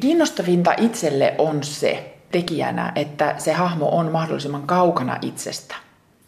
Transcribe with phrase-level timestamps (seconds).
[0.00, 5.74] Kiinnostavinta itselle on se tekijänä, että se hahmo on mahdollisimman kaukana itsestä.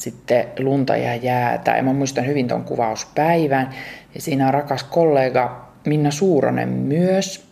[0.00, 1.76] sitten lunta ja jäätä.
[1.76, 3.70] Ja mä muistan hyvin ton kuvauspäivän.
[4.14, 7.48] Ja siinä on rakas kollega Minna Suuronen myös,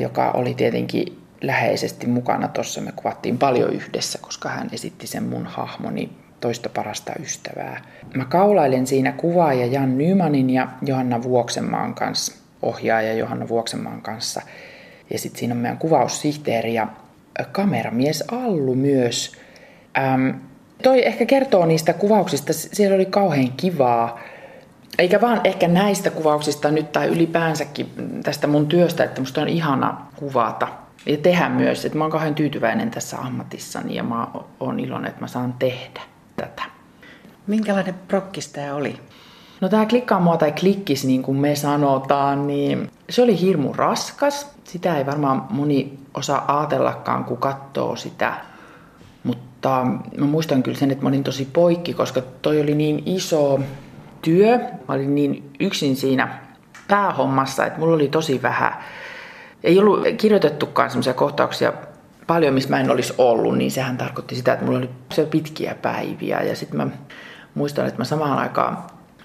[0.00, 2.80] joka oli tietenkin läheisesti mukana tuossa.
[2.80, 7.82] Me kuvattiin paljon yhdessä, koska hän esitti sen mun hahmoni toista parasta ystävää.
[8.14, 14.42] Mä kaulailen siinä kuvaaja Jan Nymanin ja Johanna Vuoksenmaan kanssa ohjaaja Johanna Vuoksenmaan kanssa.
[15.10, 16.88] Ja sitten siinä on meidän kuvaussihteeri ja
[17.52, 19.32] kameramies Allu myös.
[19.98, 20.30] Ähm,
[20.84, 24.18] toi ehkä kertoo niistä kuvauksista, siellä oli kauhean kivaa.
[24.98, 27.90] Eikä vaan ehkä näistä kuvauksista nyt tai ylipäänsäkin
[28.22, 30.68] tästä mun työstä, että musta on ihana kuvata
[31.06, 31.84] ja tehdä myös.
[31.84, 34.26] Että mä oon kauhean tyytyväinen tässä ammatissani ja mä
[34.60, 36.00] oon iloinen, että mä saan tehdä
[36.36, 36.62] tätä.
[37.46, 39.00] Minkälainen prokkis tämä oli?
[39.60, 44.50] No tämä klikkaa mua tai klikkis, niin kuin me sanotaan, niin se oli hirmu raskas.
[44.64, 48.34] Sitä ei varmaan moni osaa ajatellakaan, kun katsoo sitä.
[49.64, 53.60] Mutta mä muistan kyllä sen, että mä olin tosi poikki, koska toi oli niin iso
[54.22, 54.58] työ.
[54.58, 56.38] Mä olin niin yksin siinä
[56.88, 58.72] päähommassa, että mulla oli tosi vähän.
[59.62, 61.72] Ei ollut kirjoitettukaan semmoisia kohtauksia
[62.26, 65.74] paljon, missä mä en olisi ollut, niin sehän tarkoitti sitä, että mulla oli se pitkiä
[65.82, 66.42] päiviä.
[66.42, 66.86] Ja sitten mä
[67.54, 68.78] muistan, että mä samaan aikaan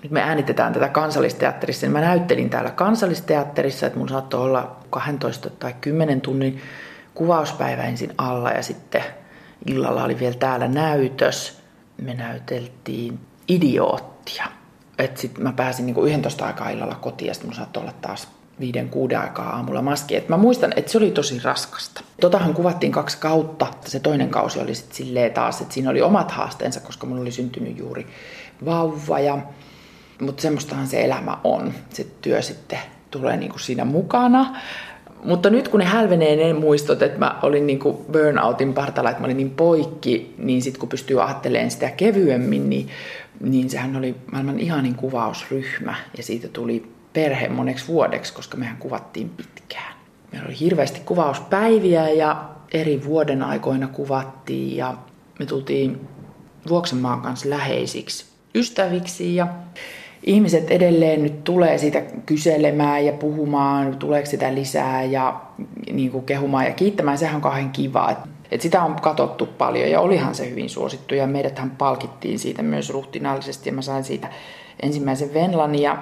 [0.03, 5.49] nyt me äänitetään tätä kansallisteatterissa, niin mä näyttelin täällä kansallisteatterissa, että mun saattoi olla 12
[5.49, 6.61] tai 10 tunnin
[7.13, 9.03] kuvauspäivä ensin alla ja sitten
[9.65, 11.61] illalla oli vielä täällä näytös.
[12.01, 14.45] Me näyteltiin idioottia.
[14.97, 18.27] Että sitten mä pääsin niinku 11 aikaa illalla kotiin ja sitten mun saattoi olla taas
[18.59, 20.15] viiden, kuuden aikaa aamulla maski.
[20.15, 22.03] Et mä muistan, että se oli tosi raskasta.
[22.21, 23.67] Totahan kuvattiin kaksi kautta.
[23.85, 27.31] Se toinen kausi oli sitten silleen taas, että siinä oli omat haasteensa, koska mun oli
[27.31, 28.07] syntynyt juuri
[28.65, 29.37] vauva ja
[30.21, 31.73] mutta semmoistahan se elämä on.
[31.89, 32.79] Se työ sitten
[33.11, 34.55] tulee niin kuin siinä mukana.
[35.23, 39.21] Mutta nyt kun ne hälvenee ne muistot, että mä olin niin kuin burnoutin partalla, että
[39.21, 42.89] mä olin niin poikki, niin sitten kun pystyy ajattelemaan sitä kevyemmin, niin,
[43.39, 45.95] niin sehän oli maailman ihanin kuvausryhmä.
[46.17, 49.93] Ja siitä tuli perhe moneksi vuodeksi, koska mehän kuvattiin pitkään.
[50.31, 54.93] Meillä oli hirveästi kuvauspäiviä ja eri vuoden aikoina kuvattiin ja
[55.39, 56.07] me tultiin
[56.69, 58.25] Vuoksenmaan kanssa läheisiksi
[58.55, 59.47] ystäviksi ja
[60.23, 65.41] ihmiset edelleen nyt tulee siitä kyselemään ja puhumaan, tuleeko sitä lisää ja
[65.91, 68.15] niin kuin kehumaan ja kiittämään, sehän on kauhean kiva.
[68.51, 72.89] Et, sitä on katsottu paljon ja olihan se hyvin suosittu ja meidäthän palkittiin siitä myös
[72.89, 74.29] ruhtinaallisesti ja mä sain siitä
[74.83, 75.97] ensimmäisen Venlan ja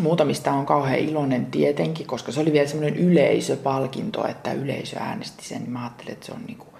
[0.00, 5.70] muutamista on kauhean iloinen tietenkin, koska se oli vielä semmoinen yleisöpalkinto, että yleisö äänesti sen,
[5.70, 6.74] mä ajattelin, että se on niin kuin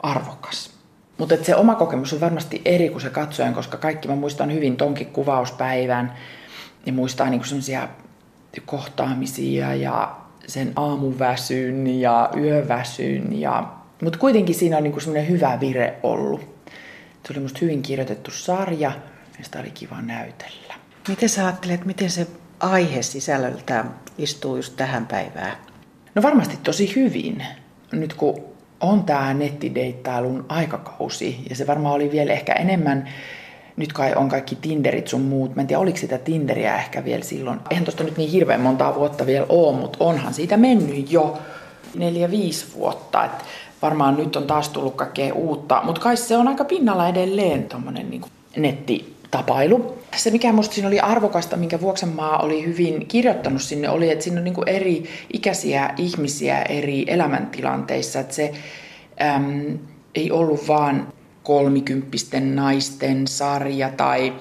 [0.00, 0.75] arvokas.
[1.18, 4.76] Mutta se oma kokemus on varmasti eri kuin se katsojan, koska kaikki mä muistan hyvin
[4.76, 6.12] tonkin kuvauspäivän
[6.86, 7.88] ja muistaa niinku semmoisia
[8.66, 10.16] kohtaamisia ja
[10.46, 13.40] sen aamuväsyn ja yöväsyn.
[13.40, 13.72] Ja...
[14.02, 16.40] Mutta kuitenkin siinä on niinku semmoinen hyvä vire ollut.
[17.26, 18.92] Se oli musta hyvin kirjoitettu sarja
[19.38, 20.74] ja sitä oli kiva näytellä.
[21.08, 22.26] Miten sä ajattelet, miten se
[22.60, 23.84] aihe sisällöltä
[24.18, 25.56] istuu just tähän päivään?
[26.14, 27.46] No varmasti tosi hyvin.
[27.92, 33.08] Nyt kun on tämä nettideittailun aikakausi ja se varmaan oli vielä ehkä enemmän
[33.76, 35.56] nyt kai on kaikki Tinderit sun muut.
[35.56, 37.60] Mä en tiedä, oliko sitä Tinderiä ehkä vielä silloin.
[37.70, 41.38] Eihän tosta nyt niin hirveän montaa vuotta vielä ole, mutta onhan siitä mennyt jo
[41.94, 43.24] neljä, viisi vuotta.
[43.24, 43.32] Et
[43.82, 48.10] varmaan nyt on taas tullut kaikkea uutta, mutta kai se on aika pinnalla edelleen tommonen
[48.10, 48.22] niin
[49.26, 49.98] nettitapailu.
[50.16, 54.38] Se, mikä musta siinä oli arvokasta, minkä Vuoksenmaa oli hyvin kirjoittanut sinne, oli, että siinä
[54.38, 58.20] on niin eri ikäisiä ihmisiä eri elämäntilanteissa.
[58.20, 58.52] Että se
[59.22, 59.78] äm,
[60.14, 61.12] ei ollut vaan
[61.42, 64.32] kolmikymppisten naisten sarja tai,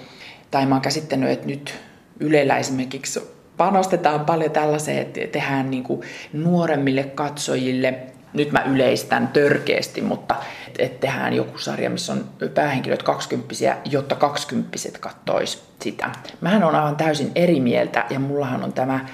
[0.52, 1.76] tai mä oon käsittänyt, että nyt
[2.20, 3.20] Ylellä esimerkiksi
[3.58, 6.02] panostetaan paljon tällaiseen, että tehdään niin kuin
[6.34, 7.94] nuoremmille katsojille
[8.34, 10.36] nyt mä yleistän törkeästi, mutta
[10.80, 13.56] että tehdään joku sarja, missä on päähenkilöt 20
[13.86, 16.12] jotta 20 kattois sitä.
[16.42, 19.06] Mähän on aivan täysin eri mieltä ja mullahan on tämä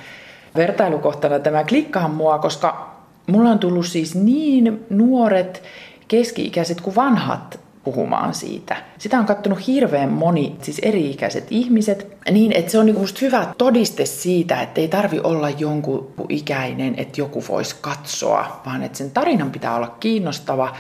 [0.55, 2.95] vertailukohtana tämä klikkaan mua, koska
[3.27, 5.63] mulla on tullut siis niin nuoret
[6.07, 8.75] keski-ikäiset kuin vanhat puhumaan siitä.
[8.97, 14.05] Sitä on katsonut hirveän moni, siis eri-ikäiset ihmiset, niin että se on niinku hyvä todiste
[14.05, 19.51] siitä, että ei tarvi olla jonkun ikäinen, että joku voisi katsoa, vaan että sen tarinan
[19.51, 20.75] pitää olla kiinnostava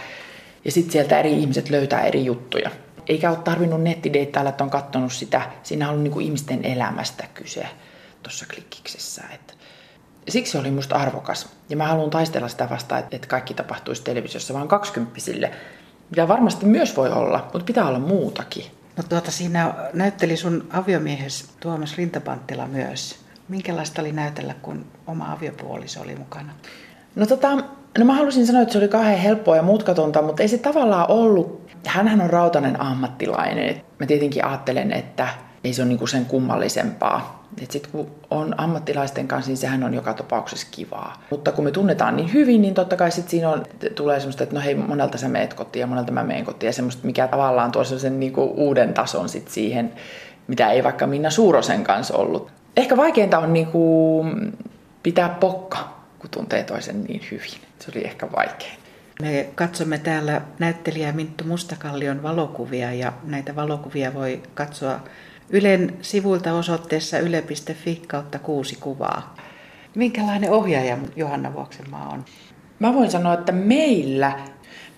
[0.65, 2.71] ja sitten sieltä eri ihmiset löytää eri juttuja.
[3.07, 5.41] Eikä ole tarvinnut nettideittailla, että on katsonut sitä.
[5.63, 7.65] Siinä on ollut niinku ihmisten elämästä kyse
[8.23, 9.23] tuossa klikkiksessä.
[9.33, 9.53] Että
[10.29, 11.49] siksi oli musta arvokas.
[11.69, 15.51] Ja mä haluan taistella sitä vastaan, että kaikki tapahtuisi televisiossa vaan kaksikymppisille
[16.15, 18.65] ja varmasti myös voi olla, mutta pitää olla muutakin.
[18.97, 23.19] No tuota, siinä näytteli sun aviomiehes Tuomas Rintapanttila myös.
[23.47, 26.53] Minkälaista oli näytellä, kun oma aviopuoliso oli mukana?
[27.15, 27.57] No tota,
[27.97, 31.11] no mä halusin sanoa, että se oli kauhean helppoa ja mutkatonta, mutta ei se tavallaan
[31.11, 31.61] ollut.
[31.87, 33.81] Hänhän on rautainen ammattilainen.
[33.99, 35.27] Mä tietenkin ajattelen, että
[35.63, 37.41] ei se ole niinku sen kummallisempaa.
[37.69, 41.23] Sitten kun on ammattilaisten kanssa, niin sehän on joka tapauksessa kivaa.
[41.29, 43.63] Mutta kun me tunnetaan niin hyvin, niin totta kai sit siinä on,
[43.95, 46.67] tulee semmoista, että no hei, monelta sä meet kotiin ja monelta mä meen kotiin.
[46.67, 49.93] Ja semmoista, mikä tavallaan tuo sen niinku uuden tason sit siihen,
[50.47, 52.51] mitä ei vaikka Minna Suurosen kanssa ollut.
[52.77, 54.25] Ehkä vaikeinta on niinku
[55.03, 57.61] pitää pokka, kun tuntee toisen niin hyvin.
[57.79, 58.77] Se oli ehkä vaikein.
[59.21, 64.99] Me katsomme täällä näyttelijä Minttu Mustakallion valokuvia ja näitä valokuvia voi katsoa
[65.49, 69.35] Ylen sivuilta osoitteessa yle.fi kautta kuusi kuvaa.
[69.95, 72.25] Minkälainen ohjaaja Johanna Vuoksenmaa on?
[72.79, 74.39] Mä voin sanoa, että meillä,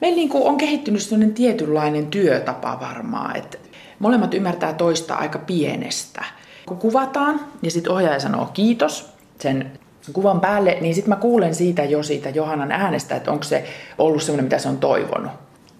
[0.01, 3.57] meillä niin on kehittynyt sellainen tietynlainen työtapa varmaan, että
[3.99, 6.23] molemmat ymmärtää toista aika pienestä.
[6.65, 9.79] Kun kuvataan ja sitten ohjaaja sanoo kiitos sen
[10.13, 13.65] kuvan päälle, niin sitten mä kuulen siitä jo siitä Johannan äänestä, että onko se
[13.97, 15.31] ollut semmoinen, mitä se on toivonut.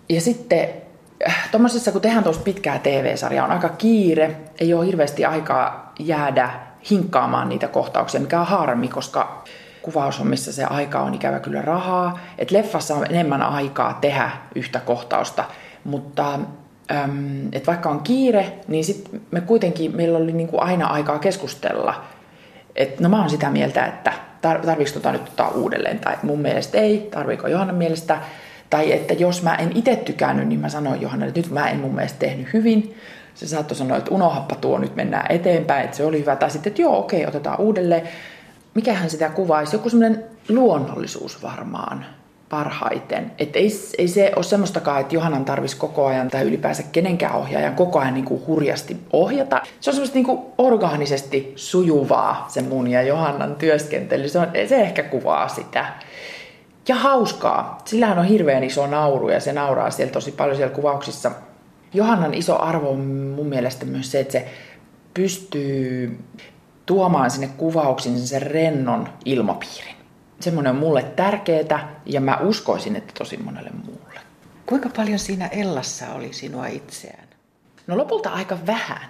[0.10, 0.70] Ja sitten
[1.52, 6.50] tuommoisessa, kun tehdään tuossa pitkää TV-sarjaa, on aika kiire, ei ole hirveästi aikaa jäädä
[6.90, 9.44] hinkkaamaan niitä kohtauksia, mikä on harmi, koska
[9.82, 12.20] kuvaushommissa se aika on ikävä kyllä rahaa.
[12.38, 15.44] Et leffassa on enemmän aikaa tehdä yhtä kohtausta,
[15.84, 16.40] mutta
[16.92, 22.04] äm, et vaikka on kiire, niin sit me kuitenkin, meillä oli niinku aina aikaa keskustella.
[22.76, 26.78] Et, no mä oon sitä mieltä, että tarviiko tota nyt ottaa uudelleen, tai mun mielestä
[26.78, 28.18] ei, tarviiko Johannan mielestä,
[28.70, 31.80] tai että jos mä en itse tykännyt, niin mä sanoin Johannalle, että nyt mä en
[31.80, 32.98] mun mielestä tehnyt hyvin.
[33.36, 36.36] Se saattoi sanoa, että unohappa tuo, nyt mennään eteenpäin, että se oli hyvä.
[36.36, 38.10] Tai sitten, että joo, okei, otetaan uudelleen.
[38.74, 39.76] Mikähän sitä kuvaisi?
[39.76, 42.06] Joku semmoinen luonnollisuus varmaan
[42.54, 43.32] parhaiten.
[43.40, 47.76] Että ei, ei se ole semmoistakaan, että Johannan tarvitsisi koko ajan tai ylipäänsä kenenkään ohjaajan
[47.76, 49.62] koko ajan niin kuin hurjasti ohjata.
[49.80, 54.30] Se on semmoista niin kuin orgaanisesti sujuvaa se mun ja Johannan työskentely.
[54.30, 55.86] Se, on, se ehkä kuvaa sitä
[56.88, 57.78] ja hauskaa.
[57.86, 61.32] Sillähän on hirveän iso nauru ja se nauraa siellä tosi paljon siellä kuvauksissa.
[61.94, 63.00] Johannan iso arvo on
[63.36, 64.48] mun mielestä myös se, että se
[65.14, 66.20] pystyy
[66.86, 69.93] tuomaan sinne kuvauksiin sen rennon ilmapiirin.
[70.44, 74.20] Semmoinen on mulle tärkeää ja mä uskoisin, että tosi monelle muulle.
[74.66, 77.28] Kuinka paljon siinä Ellassa oli sinua itseään?
[77.88, 79.10] No lopulta aika vähän.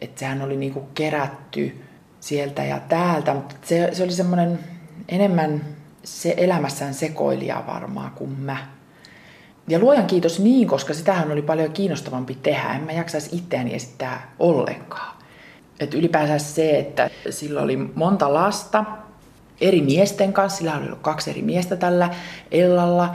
[0.00, 1.84] Että sehän oli niinku kerätty
[2.20, 4.58] sieltä ja täältä, mutta se, se oli semmoinen
[5.08, 5.64] enemmän
[6.04, 8.56] se elämässään sekoilija varmaan kuin mä.
[9.68, 12.74] Ja luojan kiitos niin, koska sitähän oli paljon kiinnostavampi tehdä.
[12.74, 15.16] En mä jaksaisi itseäni esittää ollenkaan.
[15.80, 18.84] Et ylipäänsä se, että sillä oli monta lasta
[19.60, 20.58] eri miesten kanssa.
[20.58, 22.10] Sillä oli ollut kaksi eri miestä tällä
[22.50, 23.14] Ellalla.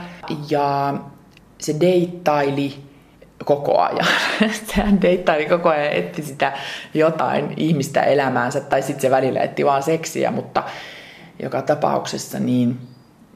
[0.50, 0.94] Ja
[1.58, 2.90] se deittaili
[3.44, 4.06] koko ajan.
[4.74, 6.52] Sehän deittaili koko ajan etti sitä
[6.94, 8.60] jotain ihmistä elämäänsä.
[8.60, 10.62] Tai sitten se välillä etti vaan seksiä, mutta
[11.42, 12.80] joka tapauksessa niin,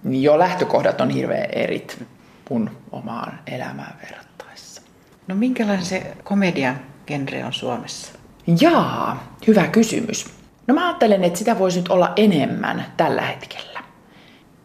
[0.05, 2.05] niin jo lähtökohdat on hirveän erit
[2.51, 4.83] mun omaan elämään verrattaessa.
[5.29, 8.13] No minkälainen se komedian genre on Suomessa?
[8.61, 10.44] Jaa, hyvä kysymys.
[10.67, 13.81] No mä ajattelen, että sitä voisi nyt olla enemmän tällä hetkellä.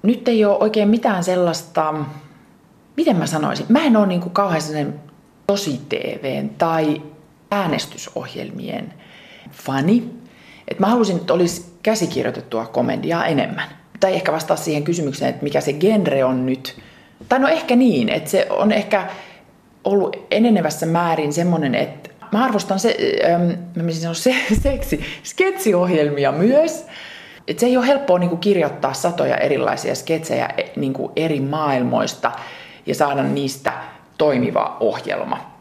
[0.04, 1.94] Nyt ei ole oikein mitään sellaista,
[2.98, 5.00] miten mä sanoisin, mä en ole niin kuin kauhean sellainen
[5.48, 7.02] tosi TVn tai
[7.52, 8.94] äänestysohjelmien
[9.52, 10.10] fani.
[10.68, 13.70] Et mä halusin, että olisi käsikirjoitettua komediaa enemmän.
[14.00, 16.82] Tai ehkä vastaa siihen kysymykseen, että mikä se genre on nyt.
[17.30, 19.08] Tai no ehkä niin, että se on ehkä
[19.84, 23.52] ollut enenevässä määrin semmoinen, että mä arvostan se, ähm,
[23.92, 26.86] sanoa, se, seksi, sketsiohjelmia myös.
[27.48, 31.40] Et se ei ole helppoa niin kuin kirjoittaa satoja erilaisia sketsejä e, niin kuin eri
[31.40, 32.32] maailmoista.
[32.86, 33.74] ja saada niistä
[34.18, 35.60] toimiva ohjelma.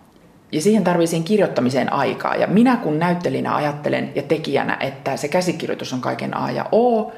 [0.53, 2.37] Ja siihen tarvii kirjoittamiseen aikaa.
[2.37, 7.13] Ja minä kun näyttelinä ajattelen ja tekijänä, että se käsikirjoitus on kaiken A ja O,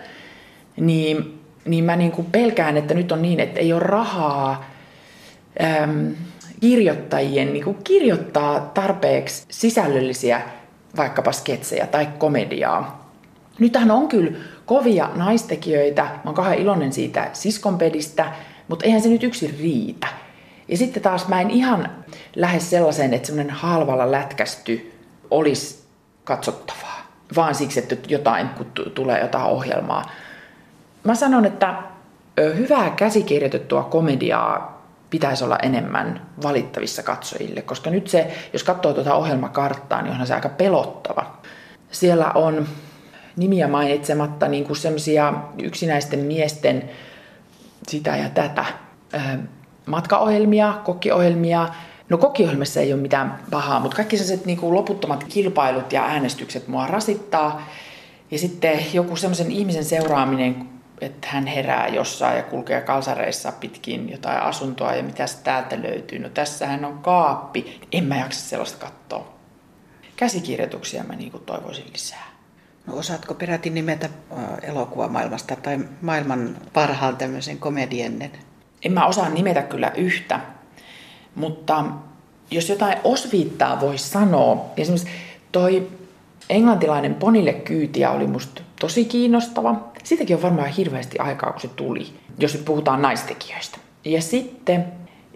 [0.76, 4.64] niin, niin mä niin kuin pelkään, että nyt on niin, että ei ole rahaa
[5.82, 6.14] äm,
[6.60, 10.42] kirjoittajien niin kuin kirjoittaa tarpeeksi sisällöllisiä
[10.96, 13.10] vaikkapa sketsejä tai komediaa.
[13.58, 14.32] Nythän on kyllä
[14.66, 18.32] kovia naistekijöitä, mä oon kahden iloinen siitä siskonpedistä,
[18.68, 20.06] mutta eihän se nyt yksin riitä.
[20.68, 21.90] Ja sitten taas mä en ihan
[22.36, 24.92] lähde sellaiseen, että semmoinen halvalla lätkästy
[25.30, 25.84] olisi
[26.24, 30.10] katsottavaa, vaan siksi, että jotain, kun tulee jotain ohjelmaa.
[31.04, 31.74] Mä sanon, että
[32.56, 34.79] hyvää käsikirjoitettua komediaa
[35.10, 40.34] pitäisi olla enemmän valittavissa katsojille, koska nyt se, jos katsoo tuota ohjelmakarttaa, niin onhan se
[40.34, 41.38] aika pelottava.
[41.90, 42.66] Siellä on
[43.36, 46.90] nimiä mainitsematta niin kuin semmoisia yksinäisten miesten
[47.88, 48.64] sitä ja tätä
[49.86, 51.68] matkaohjelmia, kokkiohjelmia.
[52.08, 56.68] No kokkiohjelmissa ei ole mitään pahaa, mutta kaikki sellaiset niin kuin loputtomat kilpailut ja äänestykset
[56.68, 57.66] mua rasittaa.
[58.30, 60.68] Ja sitten joku semmoisen ihmisen seuraaminen,
[61.00, 66.18] että hän herää jossain ja kulkee kalsareissa pitkin jotain asuntoa ja mitä täältä löytyy.
[66.18, 67.80] No tässähän on kaappi.
[67.92, 69.34] En mä jaksa sellaista katsoa.
[70.16, 72.30] Käsikirjoituksia mä niin toivoisin lisää.
[72.86, 74.08] No osaatko peräti nimetä
[74.62, 78.30] elokuvamaailmasta tai maailman parhaan tämmöisen komediennen?
[78.84, 80.40] En mä osaa nimetä kyllä yhtä,
[81.34, 81.84] mutta
[82.50, 85.08] jos jotain osviittaa voi sanoa, esimerkiksi
[85.52, 85.88] toi
[86.50, 89.89] englantilainen Ponille kyytiä oli musta tosi kiinnostava.
[90.04, 92.06] Siitäkin on varmaan hirveästi aikaa, kun se tuli,
[92.38, 93.78] jos nyt puhutaan naistekijöistä.
[94.04, 94.84] Ja sitten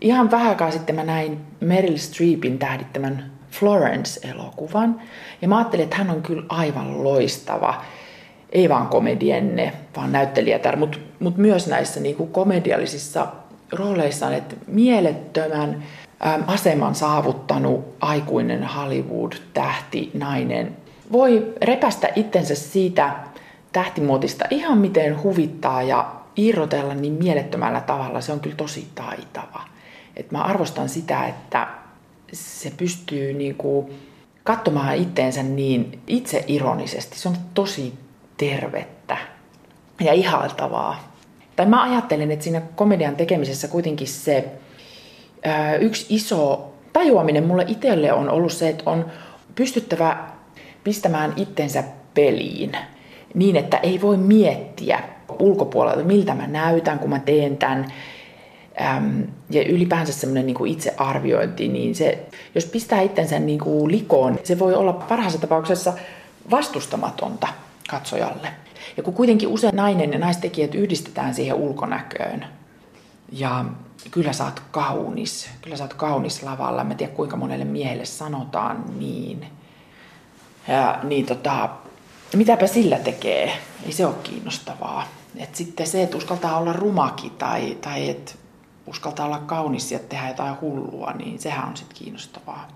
[0.01, 5.01] ihan vähän sitten mä näin Meryl Streepin tähdittämän Florence-elokuvan.
[5.43, 7.85] Ja mä ajattelin, että hän on kyllä aivan loistava
[8.55, 13.27] ei vaan komedienne, vaan näyttelijätär, mutta mut myös näissä niinku komediallisissa
[13.73, 15.83] rooleissa, että mielettömän
[16.47, 20.77] aseman saavuttanut aikuinen Hollywood-tähti, nainen,
[21.13, 23.13] voi repästä itsensä siitä
[23.75, 28.21] tähtimuotista ihan miten huvittaa ja irrotella niin mielettömällä tavalla.
[28.21, 29.61] Se on kyllä tosi taitava.
[30.17, 31.69] Et mä arvostan sitä, että
[32.33, 33.91] se pystyy niinku
[34.45, 37.19] katsomaan itteensä niin itse ironisesti.
[37.19, 37.95] Se on tosi
[38.37, 39.17] tervettä
[40.01, 41.15] ja ihaltavaa.
[41.57, 44.45] Tai mä ajattelen, että siinä komedian tekemisessä kuitenkin se
[45.45, 49.07] ää, yksi iso tajuaminen mulle itselle on ollut se, että on
[49.55, 50.29] pystyttävä
[50.85, 52.77] pistämään itsensä peliin
[53.35, 55.01] niin, että ei voi miettiä
[55.39, 57.93] ulkopuolelta, miltä mä näytän, kun mä teen tämän.
[58.81, 64.59] Ähm, ja ylipäänsä semmoinen niin itsearviointi, niin se, jos pistää itsensä niin kuin likoon, se
[64.59, 65.93] voi olla parhaassa tapauksessa
[66.51, 67.49] vastustamatonta
[67.91, 68.49] katsojalle.
[68.97, 72.47] Ja kun kuitenkin usein nainen ja naistekijät yhdistetään siihen ulkonäköön,
[73.33, 73.65] ja
[74.11, 78.85] kyllä sä oot kaunis, kyllä sä oot kaunis lavalla, mä tiedä kuinka monelle miehelle sanotaan
[78.99, 79.47] niin.
[80.69, 81.69] Ja, niin tota,
[82.37, 83.53] mitäpä sillä tekee,
[83.87, 85.09] ei se ole kiinnostavaa.
[85.37, 88.33] Et sitten se, että uskaltaa olla rumaki tai, tai että
[88.87, 92.69] uskaltaa olla kaunis ja tehdä jotain hullua, niin sehän on sitten kiinnostavaa.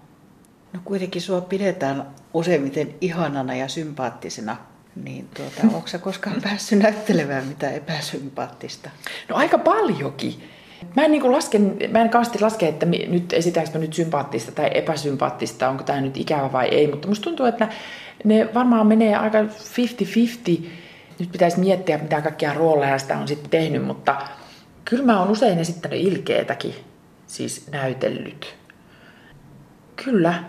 [0.72, 4.56] No kuitenkin sua pidetään useimmiten ihanana ja sympaattisena
[5.04, 8.90] niin tuota, onko sä koskaan päässyt näyttelemään mitään epäsympaattista?
[9.28, 10.42] No aika paljonkin.
[10.96, 14.70] Mä en, niin lasken, mä en kauheasti laske, että nyt esitäänkö mä nyt sympaattista tai
[14.74, 17.68] epäsympaattista, onko tämä nyt ikävä vai ei, mutta musta tuntuu, että
[18.24, 19.46] ne varmaan menee aika 50-50.
[21.18, 24.16] Nyt pitäisi miettiä, mitä kaikkia rooleja sitä on sitten tehnyt, mutta
[24.84, 26.74] kyllä mä oon usein esittänyt ilkeetäkin,
[27.26, 28.56] siis näytellyt.
[30.04, 30.44] Kyllä,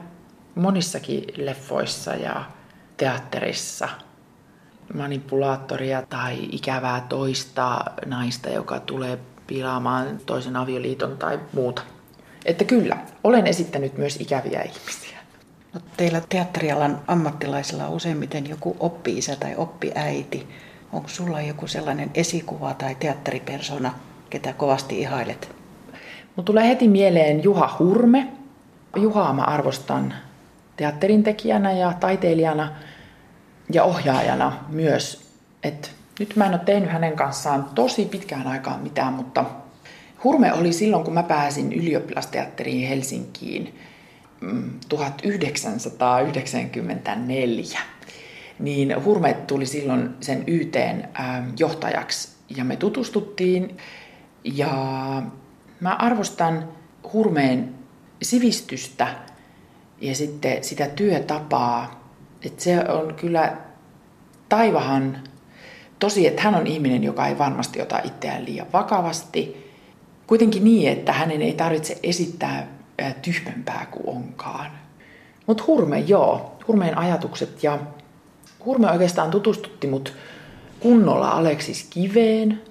[0.55, 2.45] monissakin leffoissa ja
[2.97, 3.89] teatterissa–
[4.93, 11.81] manipulaattoria tai ikävää toista naista, joka tulee pilaamaan toisen avioliiton tai muuta.
[12.45, 15.18] Että kyllä, olen esittänyt myös ikäviä ihmisiä.
[15.73, 20.47] No, teillä teatterialan ammattilaisilla on useimmiten joku oppi-isä tai oppiäiti.
[20.93, 23.93] Onko sulla joku sellainen esikuva tai teatteripersona,
[24.29, 25.55] ketä kovasti ihailet?
[26.35, 28.27] Mun tulee heti mieleen Juha Hurme.
[28.95, 30.13] Juhaa mä arvostan
[30.77, 32.71] teatterin tekijänä ja taiteilijana–
[33.73, 35.29] ja ohjaajana myös.
[35.63, 39.45] Et nyt mä en ole tehnyt hänen kanssaan tosi pitkään aikaan mitään, mutta
[40.23, 43.79] Hurme oli silloin, kun mä pääsin ylioppilasteatteriin Helsinkiin
[44.89, 47.79] 1994.
[47.79, 47.85] Mm,
[48.59, 51.03] niin Hurme tuli silloin sen YTn
[51.59, 53.77] johtajaksi ja me tutustuttiin.
[54.43, 54.73] Ja
[55.79, 56.67] mä arvostan
[57.13, 57.75] Hurmeen
[58.21, 59.07] sivistystä
[60.01, 62.09] ja sitten sitä työtapaa,
[62.45, 63.57] että se on kyllä
[64.49, 65.23] Taivahan,
[65.99, 69.69] tosi että hän on ihminen, joka ei varmasti ota itseään liian vakavasti.
[70.27, 72.78] kuitenkin niin, että hänen ei tarvitse esittää
[73.21, 74.71] tyhmempää kuin onkaan.
[75.47, 76.57] Mutta Hurme, joo.
[76.67, 77.79] Hurmeen ajatukset ja
[78.65, 80.13] Hurme oikeastaan tutustutti mut
[80.79, 82.61] kunnolla Aleksis Kiveen.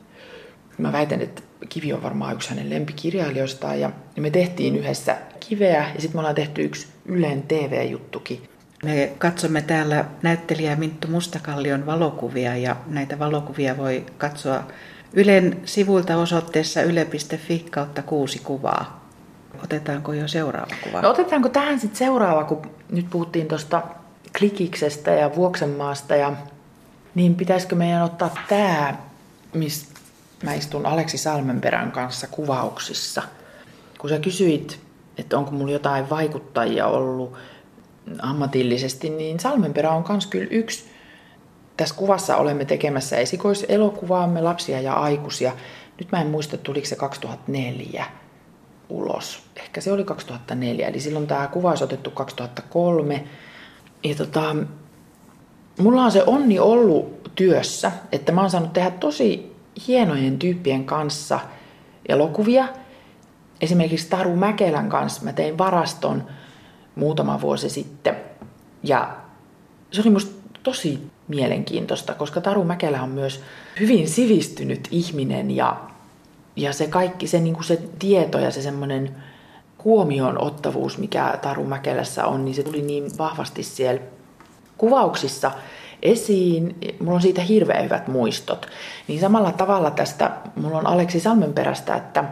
[0.79, 6.01] Mä väitän, että Kivi on varmaan yksi hänen lempikirjailijoistaan ja me tehtiin yhdessä Kiveä ja
[6.01, 8.49] sitten me ollaan tehty yksi Ylen TV-juttukin.
[8.85, 14.65] Me katsomme täällä näyttelijä Minttu Mustakallion valokuvia ja näitä valokuvia voi katsoa
[15.13, 18.98] Ylen sivuilta osoitteessa yle.fi kautta kuusi kuvaa.
[19.65, 21.01] Otetaanko jo seuraava kuva?
[21.01, 23.83] No otetaanko tähän sitten seuraava, kun nyt puhuttiin tuosta
[24.39, 26.33] Klikiksestä ja Vuoksenmaasta ja
[27.15, 28.95] niin pitäisikö meidän ottaa tämä,
[29.55, 29.87] missä
[30.43, 33.23] mä istun Aleksi Salmenperän kanssa kuvauksissa.
[33.99, 34.81] Kun sä kysyit,
[35.19, 37.35] että onko mulla jotain vaikuttajia ollut
[38.19, 40.85] ammatillisesti, niin Salmenperä on myös kyllä yksi.
[41.77, 45.53] Tässä kuvassa olemme tekemässä esikoiselokuvaamme lapsia ja aikuisia.
[45.99, 48.07] Nyt mä en muista, tuliko se 2004
[48.89, 49.43] ulos.
[49.57, 53.25] Ehkä se oli 2004, eli silloin tämä kuva olisi otettu 2003.
[54.05, 54.57] Ja tota,
[55.79, 59.57] mulla on se onni ollut työssä, että mä oon saanut tehdä tosi
[59.89, 61.41] hienojen tyyppien kanssa
[62.09, 62.69] elokuvia.
[63.61, 66.27] Esimerkiksi Taru Mäkelän kanssa mä tein varaston
[66.95, 68.17] muutama vuosi sitten.
[68.83, 69.17] Ja
[69.91, 73.43] se oli musta tosi mielenkiintoista, koska Taru Mäkelä on myös
[73.81, 75.77] hyvin sivistynyt ihminen ja,
[76.59, 79.17] ja se kaikki, se, niin se tieto ja se semmoinen
[79.85, 84.01] huomioon ottavuus, mikä Taru Mäkelässä on, niin se tuli niin vahvasti siellä
[84.79, 85.51] kuvauksissa
[86.03, 86.77] esiin.
[87.01, 88.67] Mulla on siitä hirveän hyvät muistot.
[89.09, 92.25] Niin samalla tavalla tästä mulla on Aleksi Salmenperästä, että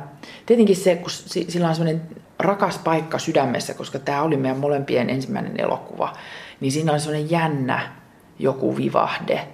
[0.47, 2.03] tietenkin se, kun sillä on semmoinen
[2.39, 6.13] rakas paikka sydämessä, koska tämä oli meidän molempien ensimmäinen elokuva,
[6.61, 7.93] niin siinä on semmoinen jännä
[8.39, 9.49] joku vivahde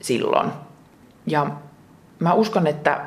[0.00, 0.50] silloin.
[1.26, 1.50] Ja
[2.18, 3.05] mä uskon, että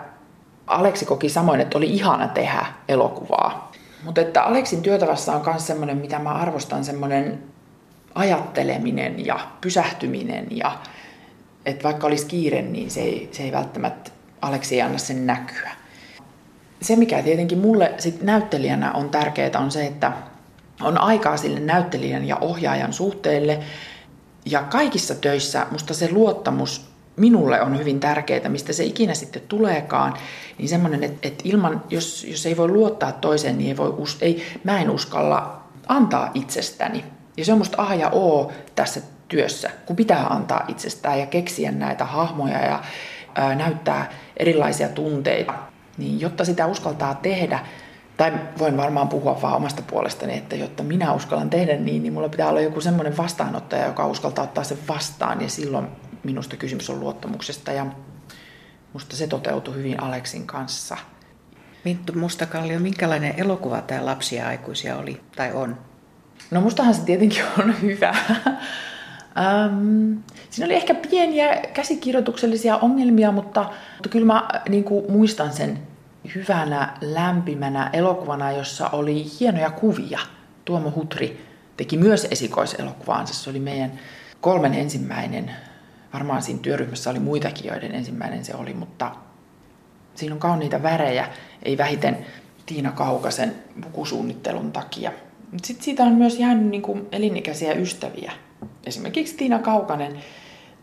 [0.69, 3.71] Aleksi koki samoin, että oli ihana tehdä elokuvaa.
[4.03, 7.43] Mutta että Aleksin työtavassa on myös semmoinen, mitä mä arvostan, semmoinen
[8.15, 10.47] ajatteleminen ja pysähtyminen.
[10.51, 10.77] Ja,
[11.65, 15.71] että vaikka olisi kiire, niin se ei, se ei välttämättä Aleksi ei anna sen näkyä.
[16.81, 20.11] Se, mikä tietenkin mulle sit näyttelijänä on tärkeää, on se, että
[20.81, 23.59] on aikaa sille näyttelijän ja ohjaajan suhteelle.
[24.45, 26.88] Ja kaikissa töissä musta se luottamus
[27.19, 30.13] minulle on hyvin tärkeää, mistä se ikinä sitten tuleekaan,
[30.57, 34.43] niin semmoinen, että, että ilman, jos, jos ei voi luottaa toiseen, niin ei voi, ei,
[34.63, 37.03] mä en uskalla antaa itsestäni.
[37.37, 41.71] Ja se on musta A ja O tässä työssä, kun pitää antaa itsestään ja keksiä
[41.71, 42.81] näitä hahmoja ja
[43.35, 45.53] ää, näyttää erilaisia tunteita.
[45.97, 47.59] Niin jotta sitä uskaltaa tehdä,
[48.17, 52.29] tai voin varmaan puhua vaan omasta puolestani, että jotta minä uskallan tehdä niin, niin mulla
[52.29, 55.41] pitää olla joku semmoinen vastaanottaja, joka uskaltaa ottaa sen vastaan.
[55.41, 55.87] Ja silloin
[56.23, 57.85] minusta kysymys on luottamuksesta ja
[58.93, 60.97] musta se toteutui hyvin Aleksin kanssa.
[61.85, 65.77] Minttu Mustakallio, minkälainen elokuva tämä lapsia ja aikuisia oli tai on?
[66.51, 68.15] No mustahan se tietenkin on hyvä.
[69.39, 75.79] Um, siinä oli ehkä pieniä käsikirjoituksellisia ongelmia, mutta, mutta kyllä mä niin kuin, muistan sen
[76.35, 80.19] hyvänä, lämpimänä elokuvana, jossa oli hienoja kuvia.
[80.65, 81.45] Tuomo Hutri
[81.77, 83.33] teki myös esikoiselokuvaansa.
[83.33, 83.91] Se oli meidän
[84.41, 85.51] kolmen ensimmäinen.
[86.13, 89.15] Varmaan siinä työryhmässä oli muitakin, joiden ensimmäinen se oli, mutta
[90.15, 91.29] siinä on kauniita värejä,
[91.63, 92.25] ei vähiten
[92.65, 95.11] Tiina Kaukasen pukusuunnittelun takia.
[95.63, 98.31] Sitten siitä on myös jäänyt niin kuin elinikäisiä ystäviä.
[98.85, 100.19] Esimerkiksi Tiina Kaukanen,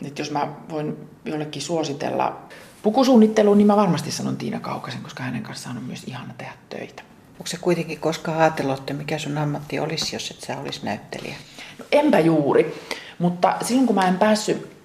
[0.07, 2.43] että jos mä voin jollekin suositella
[2.83, 7.03] pukusuunnitteluun, niin mä varmasti sanon Tiina Kaukasen, koska hänen kanssaan on myös ihana tehdä töitä.
[7.33, 11.35] Onko se kuitenkin koskaan ajatellut, että mikä sun ammatti olisi, jos et sä olisi näyttelijä?
[11.79, 12.75] No, enpä juuri,
[13.19, 14.76] mutta silloin kun mä en päässyt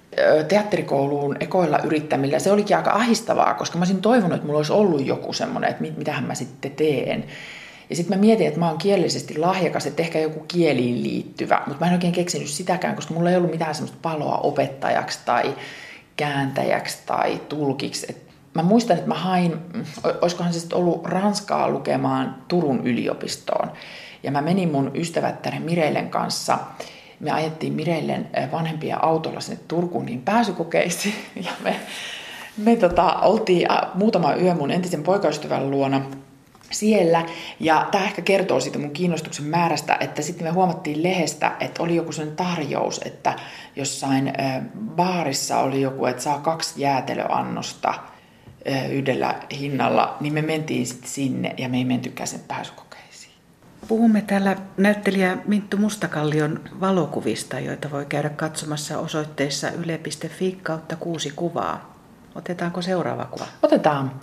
[0.48, 5.06] teatterikouluun ekoilla yrittämillä, se olikin aika ahistavaa, koska mä olisin toivonut, että mulla olisi ollut
[5.06, 7.26] joku semmoinen, että mit, mitähän mä sitten teen.
[7.90, 11.86] Ja sitten mä mietin, että mä oon kielellisesti lahjakas, että ehkä joku kieliin liittyvä, mutta
[11.86, 15.56] mä en oikein keksinyt sitäkään, koska mulla ei ollut mitään semmoista paloa opettajaksi tai
[16.16, 18.06] kääntäjäksi tai tulkiksi.
[18.10, 18.22] Et
[18.54, 19.58] mä muistan, että mä hain,
[20.22, 23.72] olisikohan se sitten ollut Ranskaa lukemaan Turun yliopistoon.
[24.24, 26.58] Ja mä menin mun ystävättären Mireilen kanssa,
[27.22, 31.16] me ajettiin Mireillen vanhempia autolla sinne Turkuun niin pääsykokeisiin.
[31.46, 31.76] Ja me,
[32.58, 36.02] me tota, oltiin muutama yö mun entisen poikaystävän luona
[36.72, 37.26] siellä.
[37.60, 41.96] Ja tämä ehkä kertoo siitä mun kiinnostuksen määrästä, että sitten me huomattiin lehdestä, että oli
[41.96, 43.34] joku sen tarjous, että
[43.76, 44.34] jossain
[44.96, 47.94] baarissa oli joku, että saa kaksi jäätelöannosta
[48.92, 52.91] yhdellä hinnalla, niin me mentiin sitten sinne ja me ei mentykään sen pääsykokeisiin.
[53.92, 61.96] Puhumme täällä näyttelijä Minttu Mustakallion valokuvista, joita voi käydä katsomassa osoitteessa yle.fi kautta kuusi kuvaa.
[62.36, 63.46] Otetaanko seuraava kuva?
[63.64, 64.22] Otetaan.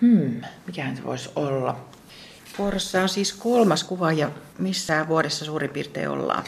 [0.00, 1.80] Hmm, mikähän se voisi olla?
[2.58, 6.44] Vuorossa on siis kolmas kuva ja missä vuodessa suurin piirtein ollaan?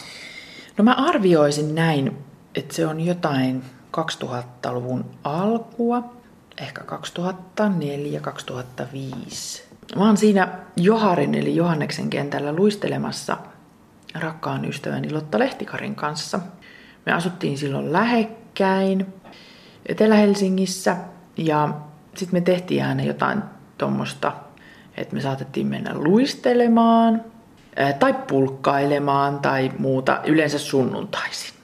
[0.79, 2.19] No mä arvioisin näin,
[2.55, 3.63] että se on jotain
[3.97, 6.17] 2000-luvun alkua,
[6.61, 9.66] ehkä 2004-2005.
[9.95, 13.37] Mä oon siinä Joharin eli Johanneksen kentällä luistelemassa
[14.15, 16.41] rakkaan ystäväni Lotta Lehtikarin kanssa.
[17.07, 19.07] Me asuttiin silloin lähekkäin
[19.87, 20.97] Etelä-Helsingissä
[21.37, 21.69] ja
[22.15, 23.43] sitten me tehtiin aina jotain
[23.79, 24.33] tuommoista,
[24.97, 27.25] että me saatettiin mennä luistelemaan
[27.99, 31.56] tai pulkkailemaan tai muuta yleensä sunnuntaisin.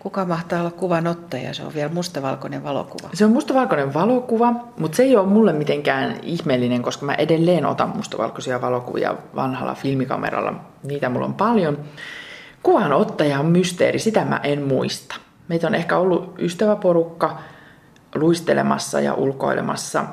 [0.00, 1.54] Kuka mahtaa olla kuvan ottaja?
[1.54, 3.08] Se on vielä mustavalkoinen valokuva.
[3.14, 7.96] Se on mustavalkoinen valokuva, mutta se ei ole mulle mitenkään ihmeellinen, koska mä edelleen otan
[7.96, 10.54] mustavalkoisia valokuvia vanhalla filmikameralla.
[10.82, 11.78] Niitä mulla on paljon.
[12.62, 15.16] Kuvan ottaja on mysteeri, sitä mä en muista.
[15.48, 17.38] Meitä on ehkä ollut ystäväporukka
[18.14, 20.04] luistelemassa ja ulkoilemassa.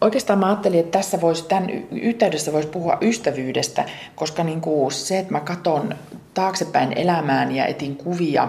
[0.00, 5.18] Oikeastaan mä ajattelin, että tässä voisi, tämän yhteydessä voisi puhua ystävyydestä, koska niin kuin se,
[5.18, 5.94] että mä katson
[6.34, 8.48] taaksepäin elämään ja etin kuvia,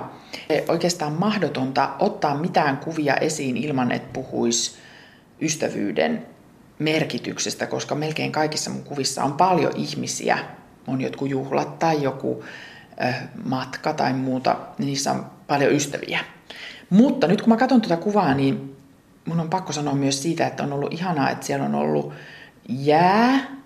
[0.68, 4.78] oikeastaan mahdotonta ottaa mitään kuvia esiin ilman, että puhuisi
[5.42, 6.26] ystävyyden
[6.80, 10.38] merkityksestä, koska melkein kaikissa mun kuvissa on paljon ihmisiä.
[10.88, 12.44] On jotkut juhlat tai joku
[13.46, 16.20] matka tai muuta, niin niissä on paljon ystäviä.
[16.90, 18.76] Mutta nyt kun mä katson tuota kuvaa, niin
[19.26, 22.14] mun on pakko sanoa myös siitä, että on ollut ihanaa, että siellä on ollut
[22.70, 23.57] jää,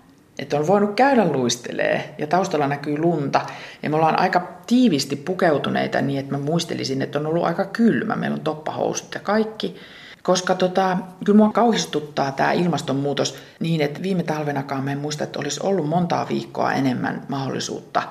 [0.42, 3.40] että on voinut käydä luistelee ja taustalla näkyy lunta.
[3.82, 8.16] Ja me ollaan aika tiivisti pukeutuneita niin, että mä muistelisin, että on ollut aika kylmä.
[8.16, 9.76] Meillä on toppahousut ja kaikki.
[10.22, 15.38] Koska tota, kyllä mua kauhistuttaa tämä ilmastonmuutos niin, että viime talvenakaan me en muista, että
[15.38, 18.02] olisi ollut montaa viikkoa enemmän mahdollisuutta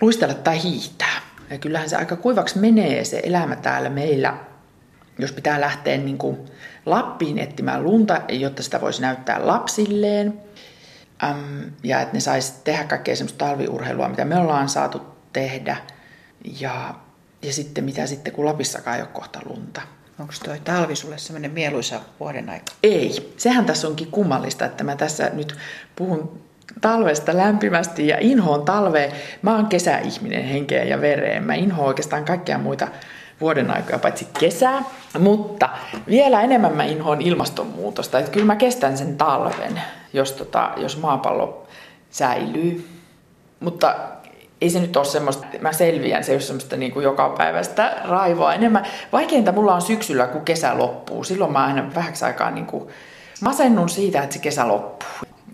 [0.00, 1.20] luistella tai hiihtää.
[1.50, 4.34] Ja kyllähän se aika kuivaksi menee se elämä täällä meillä,
[5.18, 6.38] jos pitää lähteä niin kuin
[6.86, 10.40] Lappiin etsimään lunta, jotta sitä voisi näyttää lapsilleen.
[11.30, 15.76] Äm, ja että ne sais tehdä kaikkea semmoista talviurheilua, mitä me ollaan saatu tehdä.
[16.60, 16.94] Ja,
[17.42, 19.82] ja sitten mitä sitten, kun Lapissakaan ei ole kohta lunta.
[20.18, 22.72] Onko toi talvi sulle semmoinen mieluisa vuoden aika?
[22.82, 23.34] Ei.
[23.36, 25.56] Sehän tässä onkin kummallista, että mä tässä nyt
[25.96, 26.40] puhun
[26.80, 29.12] talvesta lämpimästi ja inhoon talveen.
[29.42, 31.44] Mä oon kesäihminen henkeen ja vereen.
[31.44, 32.88] Mä inhoon oikeastaan kaikkia muita
[33.40, 34.82] vuoden aikoja, paitsi kesää.
[35.18, 35.68] Mutta
[36.06, 38.18] vielä enemmän mä inhoon ilmastonmuutosta.
[38.18, 39.80] Että kyllä mä kestän sen talven,
[40.14, 41.66] jos, tota, jos maapallo
[42.10, 42.88] säilyy.
[43.60, 43.94] Mutta
[44.60, 47.96] ei se nyt ole semmoista, mä selviän, se ei ole semmoista niin kuin joka päivästä
[48.04, 48.54] raivoa.
[48.54, 51.24] Enemmän vaikeinta mulla on syksyllä, kun kesä loppuu.
[51.24, 52.88] Silloin mä aina vähäksi aikaa niin kuin
[53.40, 55.08] masennun siitä, että se kesä loppuu.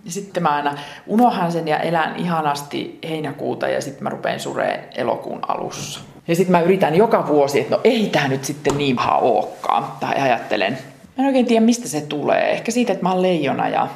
[0.04, 0.74] Ja sitten mä aina
[1.06, 6.00] unohan sen ja elän ihanasti heinäkuuta ja sitten mä rupean sureen elokuun alussa.
[6.28, 9.84] Ja sitten mä yritän joka vuosi, että no ei tämä nyt sitten niin paha olekaan.
[10.00, 10.72] Tai ajattelen.
[10.72, 12.50] Mä en oikein tiedä, mistä se tulee.
[12.50, 13.88] Ehkä siitä, että mä oon leijona ja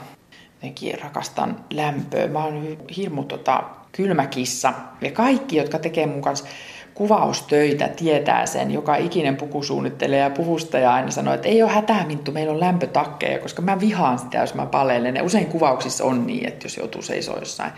[0.65, 2.29] jotenkin rakastan lämpöä.
[2.29, 4.73] Mä oon hirmu tota, kylmäkissa.
[5.01, 6.47] Ja kaikki, jotka tekee mun kanssa
[6.95, 8.71] kuvaustöitä, tietää sen.
[8.71, 13.39] Joka ikinen pukusuunnittelee ja puvustaja aina sanoo, että ei ole hätää Minttu, meillä on lämpötakkeja,
[13.39, 15.17] koska mä vihaan sitä, jos mä palelen.
[15.17, 17.73] Ja usein kuvauksissa on niin, että jos joutuu seisoo jossain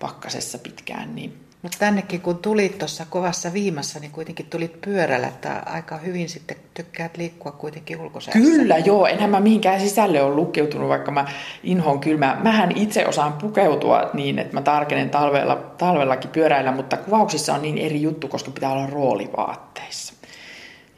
[0.00, 5.62] pakkasessa pitkään, niin mutta tännekin kun tulit tuossa kovassa viimassa, niin kuitenkin tulit pyörällä, että
[5.66, 8.40] aika hyvin sitten tykkäät liikkua kuitenkin ulkosäässä.
[8.40, 11.26] Kyllä joo, enhän mä mihinkään sisälle ole lukeutunut, vaikka mä
[11.62, 12.40] inhoon kylmää.
[12.42, 17.78] Mähän itse osaan pukeutua niin, että mä tarkenen talvella, talvellakin pyöräillä, mutta kuvauksissa on niin
[17.78, 20.14] eri juttu, koska pitää olla roolivaatteissa.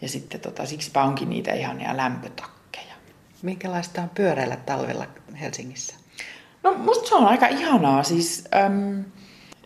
[0.00, 2.94] Ja sitten tota, siksipä onkin niitä ihania lämpötakkeja.
[3.42, 5.06] Minkälaista on pyöräillä talvella
[5.40, 5.94] Helsingissä?
[6.62, 8.02] No musta se on aika ihanaa.
[8.02, 9.04] Siis, äm,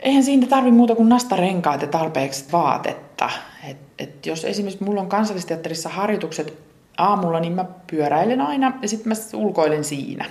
[0.01, 3.31] Eihän siinä tarvi muuta kuin nastarenkaat ja tarpeeksi vaatetta.
[3.69, 6.59] Et, et jos esimerkiksi mulla on kansallisteatterissa harjoitukset
[6.99, 10.25] aamulla, niin mä pyöräilen aina ja sitten mä ulkoilen siinä.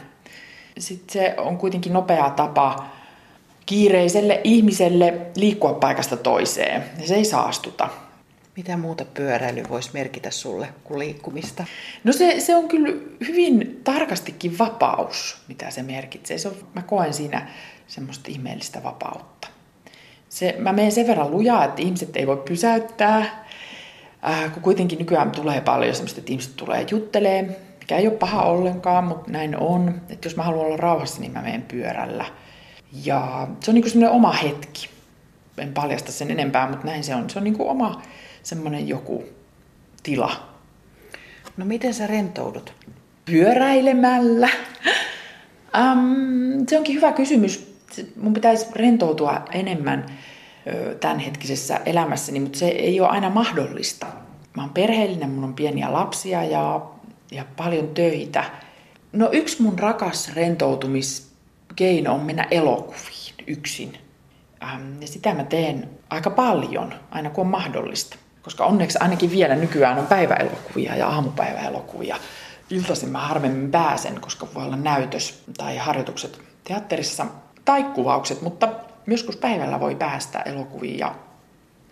[0.78, 2.86] Sitten se on kuitenkin nopea tapa
[3.66, 7.90] kiireiselle ihmiselle liikkua paikasta toiseen ja se ei saastuta.
[8.56, 11.66] Mitä muuta pyöräily voisi merkitä sulle kuin liikkumista?
[12.04, 12.88] No se, se on kyllä
[13.28, 16.38] hyvin tarkastikin vapaus, mitä se merkitsee.
[16.38, 17.48] Se on, mä koen siinä
[17.88, 19.39] semmoista ihmeellistä vapautta
[20.30, 23.18] se, mä menen sen verran lujaa, että ihmiset ei voi pysäyttää,
[24.30, 28.44] äh, kun kuitenkin nykyään tulee paljon semmoista, että ihmiset tulee juttelee, mikä ei ole paha
[28.44, 30.02] ollenkaan, mutta näin on.
[30.10, 32.26] Että jos mä haluan olla rauhassa, niin mä menen pyörällä.
[33.06, 34.90] Ja se on niin semmoinen oma hetki.
[35.58, 37.30] En paljasta sen enempää, mutta näin se on.
[37.30, 38.02] Se on niin kuin oma
[38.44, 39.24] semmoinen joku
[40.04, 40.32] tila.
[41.58, 42.74] No miten sä rentoudut?
[43.26, 44.50] Pyöräilemällä.
[45.82, 47.69] um, se onkin hyvä kysymys
[48.22, 50.06] mun pitäisi rentoutua enemmän
[51.00, 54.06] tämänhetkisessä elämässäni, mutta se ei ole aina mahdollista.
[54.56, 56.82] Mä oon perheellinen, mun on pieniä lapsia ja,
[57.32, 58.44] ja paljon töitä.
[59.14, 63.98] No yksi mun rakas rentoutumiskeino on mennä elokuviin yksin.
[64.64, 68.18] Ähm, ja sitä mä teen aika paljon, aina kun on mahdollista.
[68.42, 72.18] Koska onneksi ainakin vielä nykyään on päiväelokuvia ja aamupäiväelokuvia.
[72.70, 77.26] Iltaisin mä harvemmin pääsen, koska voi olla näytös tai harjoitukset teatterissa
[77.70, 78.70] tai kuvaukset, mutta
[79.08, 81.16] joskus päivällä voi päästä elokuviin ja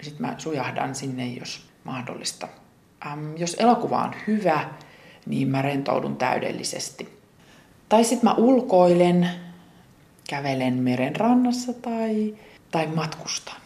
[0.02, 2.48] sitten mä sujahdan sinne, jos mahdollista.
[3.06, 4.70] Ähm, jos elokuva on hyvä,
[5.26, 7.20] niin mä rentoudun täydellisesti.
[7.90, 9.30] Tai sitten mä ulkoilen,
[10.30, 12.36] kävelen meren rannassa tai,
[12.72, 13.62] tai matkustan.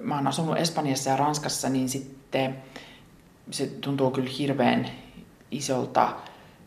[0.00, 2.56] Mä oon asunut Espanjassa ja Ranskassa, niin sitten
[3.50, 4.90] se tuntuu kyllä hirveän
[5.50, 6.16] isolta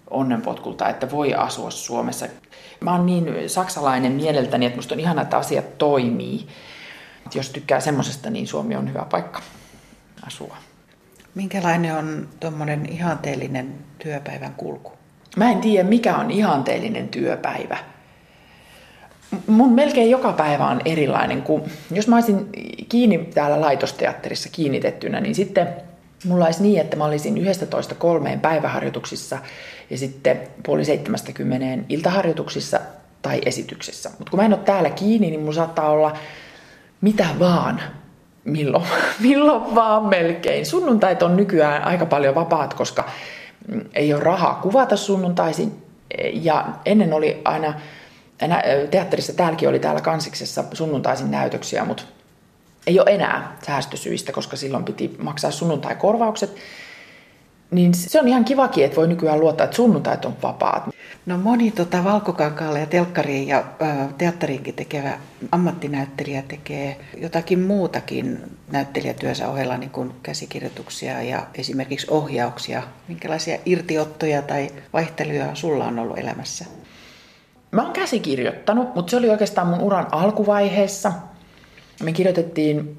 [0.09, 2.25] onnenpotkulta, että voi asua Suomessa.
[2.79, 6.47] Mä oon niin saksalainen mieleltäni, että musta on ihana, että asiat toimii.
[7.35, 9.41] Jos tykkää semmosesta, niin Suomi on hyvä paikka
[10.27, 10.57] asua.
[11.35, 14.91] Minkälainen on tuommoinen ihanteellinen työpäivän kulku?
[15.35, 17.77] Mä en tiedä, mikä on ihanteellinen työpäivä.
[19.47, 22.49] Mun melkein joka päivä on erilainen, kun jos mä olisin
[22.89, 25.67] kiinni täällä laitosteatterissa kiinnitettynä, niin sitten
[26.25, 29.37] mulla olisi niin, että mä olisin 11 kolmeen päiväharjoituksissa
[29.89, 32.79] ja sitten puoli 70 iltaharjoituksissa
[33.21, 34.09] tai esityksessä.
[34.09, 36.17] Mutta kun mä en ole täällä kiinni, niin mulla saattaa olla
[37.01, 37.81] mitä vaan
[38.43, 38.85] milloin,
[39.19, 40.65] milloin vaan melkein.
[40.65, 43.09] Sunnuntait on nykyään aika paljon vapaat, koska
[43.93, 45.83] ei ole rahaa kuvata sunnuntaisin.
[46.33, 47.73] Ja ennen oli aina,
[48.91, 52.03] teatterissa täälläkin oli täällä kansiksessa sunnuntaisin näytöksiä, mutta
[52.87, 56.55] ei ole enää säästösyistä, koska silloin piti maksaa sunnuntai-korvaukset.
[57.71, 60.83] Niin se on ihan kivakin, että voi nykyään luottaa, että sunnuntait on vapaat.
[61.25, 63.63] No moni tota, valkokankaalle ja telkkariin ja ä,
[64.17, 65.19] teatteriinkin tekevä
[65.51, 68.39] ammattinäyttelijä tekee jotakin muutakin
[68.71, 72.83] näyttelijätyönsä ohella, niin kuin käsikirjoituksia ja esimerkiksi ohjauksia.
[73.07, 76.65] Minkälaisia irtiottoja tai vaihteluja sulla on ollut elämässä?
[77.71, 81.11] Mä oon käsikirjoittanut, mutta se oli oikeastaan mun uran alkuvaiheessa.
[82.03, 82.97] Me kirjoitettiin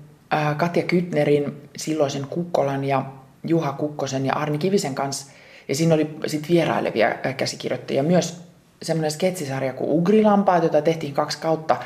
[0.56, 3.04] Katja Kytnerin, silloisen Kukkolan ja
[3.44, 5.26] Juha Kukkosen ja Arni Kivisen kanssa.
[5.68, 8.02] Ja siinä oli sit vierailevia käsikirjoittajia.
[8.02, 8.40] Myös
[8.82, 11.76] semmoinen sketsisarja kuin Ugrilampaat, jota tehtiin kaksi kautta.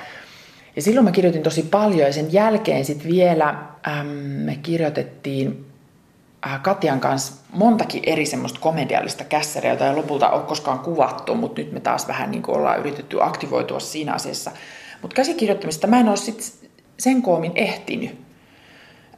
[0.76, 3.48] Ja silloin mä kirjoitin tosi paljon ja sen jälkeen sitten vielä
[3.88, 4.06] äm,
[4.44, 5.66] me kirjoitettiin
[6.46, 11.60] äh, Katjan kanssa montakin eri semmoista komediallista kässäriä, jota ei lopulta ole koskaan kuvattu, mutta
[11.60, 14.50] nyt me taas vähän niin kuin ollaan yritetty aktivoitua siinä asiassa.
[15.02, 18.18] Mutta käsikirjoittamista mä en ole sit sen koomin ehtinyt,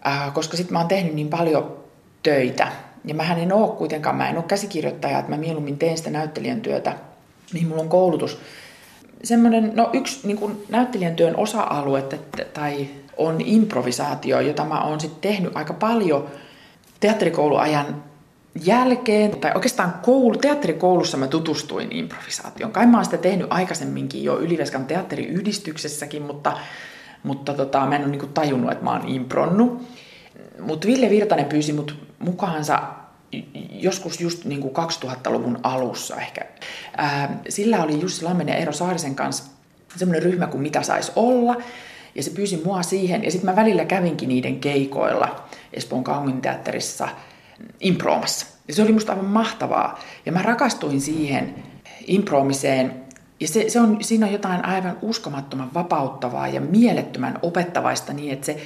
[0.06, 1.76] äh, koska sitten mä oon tehnyt niin paljon
[2.22, 2.72] töitä.
[3.04, 6.60] Ja mä en ole kuitenkaan, mä en ole käsikirjoittaja, että mä mieluummin teen sitä näyttelijän
[6.60, 6.96] työtä,
[7.52, 8.38] mihin mulla on koulutus.
[9.24, 12.04] Semmoinen, no yksi niin kuin näyttelijän työn osa-alue
[12.52, 16.28] tai on improvisaatio, jota mä oon sitten tehnyt aika paljon
[17.00, 18.02] teatterikouluajan
[18.64, 22.72] jälkeen, tai oikeastaan koulu, teatterikoulussa mä tutustuin improvisaatioon.
[22.72, 26.56] Kai mä oon sitä tehnyt aikaisemminkin jo Yliveskan teatteriyhdistyksessäkin, mutta,
[27.24, 29.82] mutta tota, mä en ole niin tajunnut, että mä oon impronnut.
[30.60, 32.82] Mutta Ville Virtanen pyysi mut mukaansa
[33.70, 36.40] joskus just niin kuin 2000-luvun alussa ehkä.
[36.96, 39.44] Ää, sillä oli Jussi Lammen ja Eero Saarisen kanssa
[39.96, 41.56] semmoinen ryhmä kuin Mitä saisi olla.
[42.14, 43.24] Ja se pyysi mua siihen.
[43.24, 47.08] Ja sitten mä välillä kävinkin niiden keikoilla Espoon kaupunginteatterissa
[47.80, 48.46] improomassa.
[48.68, 49.98] Ja se oli musta aivan mahtavaa.
[50.26, 51.54] Ja mä rakastuin siihen
[52.06, 53.03] improomiseen.
[53.44, 58.46] Ja se, se on, siinä on jotain aivan uskomattoman vapauttavaa ja mielettömän opettavaista niin, että
[58.46, 58.56] se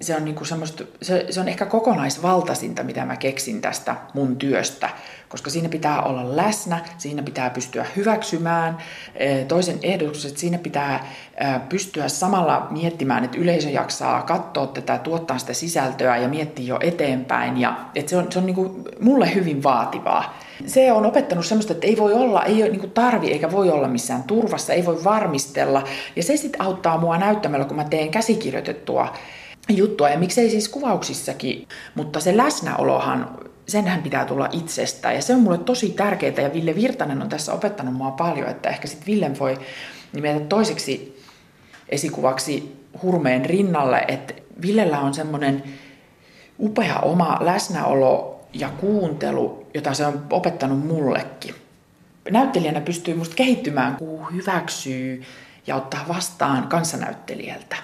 [0.00, 4.90] se on, niinku semmoista, se, se on ehkä kokonaisvaltaisinta, mitä mä keksin tästä mun työstä,
[5.28, 8.78] koska siinä pitää olla läsnä, siinä pitää pystyä hyväksymään
[9.14, 11.06] e, toisen ehdotukset, siinä pitää
[11.68, 17.60] pystyä samalla miettimään, että yleisö jaksaa katsoa tätä, tuottaa sitä sisältöä ja miettiä jo eteenpäin.
[17.60, 20.38] Ja, että se on, se on niinku mulle hyvin vaativaa.
[20.66, 23.88] Se on opettanut semmoista, että ei voi olla, ei ole niin tarvi eikä voi olla
[23.88, 25.84] missään turvassa, ei voi varmistella.
[26.16, 29.14] Ja se sitten auttaa mua näyttämällä, kun mä teen käsikirjoitettua
[29.76, 35.40] juttua, ja miksei siis kuvauksissakin, mutta se läsnäolohan, senhän pitää tulla itsestä, ja se on
[35.40, 39.38] mulle tosi tärkeää, ja Ville Virtanen on tässä opettanut mua paljon, että ehkä sitten Villen
[39.38, 39.58] voi
[40.12, 41.22] nimetä toiseksi
[41.88, 45.62] esikuvaksi hurmeen rinnalle, että Villellä on semmoinen
[46.60, 51.54] upea oma läsnäolo ja kuuntelu, jota se on opettanut mullekin.
[52.30, 55.22] Näyttelijänä pystyy musta kehittymään, kun hyväksyy
[55.66, 57.76] ja ottaa vastaan kanssanäyttelijältä.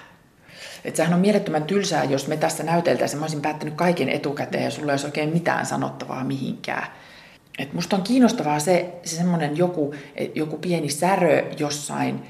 [0.85, 4.71] Että sehän on mielettömän tylsää, jos me tässä näyteltäisiin, mä olisin päättänyt kaiken etukäteen ja
[4.71, 6.87] sulla ei olisi oikein mitään sanottavaa mihinkään.
[7.59, 9.95] Et musta on kiinnostavaa se, se semmoinen joku,
[10.35, 12.25] joku pieni särö jossain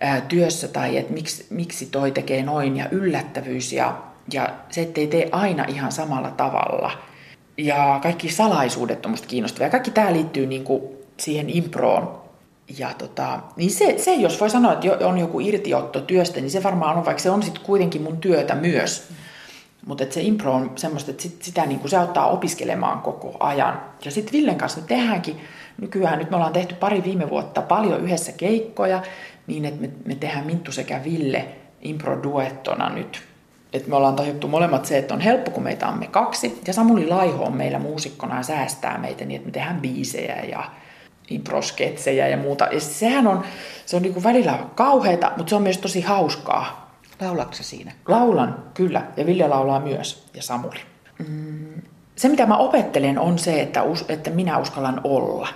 [0.00, 4.02] ää, työssä tai että miksi, miksi toi tekee noin ja yllättävyys ja,
[4.32, 6.92] ja se, ettei tee aina ihan samalla tavalla.
[7.58, 9.66] Ja kaikki salaisuudet on musta kiinnostavia.
[9.66, 10.82] Ja kaikki tämä liittyy niin kuin
[11.16, 12.23] siihen improon.
[12.78, 16.62] Ja tota, niin se, se, jos voi sanoa, että on joku irtiotto työstä, niin se
[16.62, 19.08] varmaan on, vaikka se on sitten kuitenkin mun työtä myös.
[19.86, 23.80] Mutta se impro on semmoista, että sit, sitä niin kuin se auttaa opiskelemaan koko ajan.
[24.04, 25.40] Ja sitten Villen kanssa me tehdäänkin,
[25.80, 29.02] nykyään nyt me ollaan tehty pari viime vuotta paljon yhdessä keikkoja,
[29.46, 31.48] niin että me, me tehdään Minttu sekä Ville
[31.82, 33.22] impro-duettona nyt.
[33.72, 36.60] Et me ollaan tajuttu molemmat se, että on helppo, kun meitä on me kaksi.
[36.66, 40.64] Ja Samuli Laiho on meillä muusikkona ja säästää meitä niin, että me tehdään biisejä ja
[41.30, 42.68] improsketsejä ja muuta.
[42.72, 43.44] Ja sehän on,
[43.86, 46.90] se on niin kuin välillä kauheita, mutta se on myös tosi hauskaa.
[47.20, 47.92] Laulaksa siinä?
[48.08, 49.02] Laulan, kyllä.
[49.16, 50.80] Ja Ville laulaa myös, ja Samuli.
[51.18, 51.82] Mm.
[52.16, 55.48] Se, mitä mä opettelen, on se, että, us, että minä uskallan olla.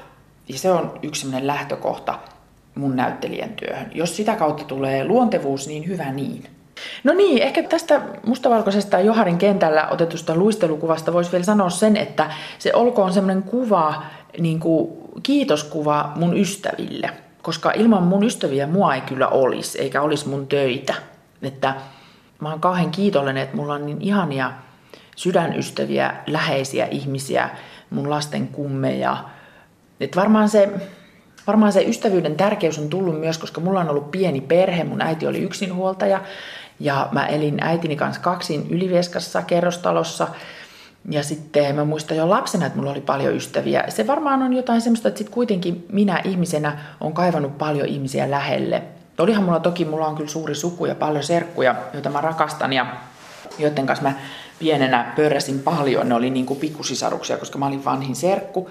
[0.49, 2.19] Ja se on yksi sellainen lähtökohta
[2.75, 3.91] mun näyttelijän työhön.
[3.95, 6.45] Jos sitä kautta tulee luontevuus, niin hyvä niin.
[7.05, 12.75] No niin, ehkä tästä mustavalkoisesta Joharin kentällä otetusta luistelukuvasta voisi vielä sanoa sen, että se
[12.75, 14.03] olkoon semmoinen kuva,
[14.41, 14.91] niin kuin
[15.23, 17.11] kiitoskuva mun ystäville.
[17.43, 20.95] Koska ilman mun ystäviä mua ei kyllä olisi, eikä olisi mun töitä.
[21.43, 21.75] Että
[22.41, 24.53] mä oon kauhean kiitollinen, että mulla on niin ihania
[25.17, 27.51] sydänystäviä, läheisiä ihmisiä,
[27.91, 29.25] mun lasten kummeja.
[30.01, 30.69] Että varmaan se,
[31.47, 35.27] varmaan se ystävyyden tärkeys on tullut myös, koska mulla on ollut pieni perhe, mun äiti
[35.27, 36.21] oli yksinhuoltaja
[36.81, 40.29] ja mä elin äitini kanssa kaksin Ylivieskassa kerrostalossa.
[41.11, 43.85] Ja sitten mä muistan jo lapsena, että mulla oli paljon ystäviä.
[43.89, 48.83] Se varmaan on jotain semmoista, että sitten kuitenkin minä ihmisenä on kaivannut paljon ihmisiä lähelle.
[49.19, 52.87] Olihan mulla toki, mulla on kyllä suuri suku ja paljon serkkuja, joita mä rakastan ja
[53.59, 54.13] joiden kanssa mä
[54.59, 56.09] pienenä pörräsin paljon.
[56.09, 58.71] Ne oli niin kuin pikkusisaruksia, koska mä olin vanhin serkku.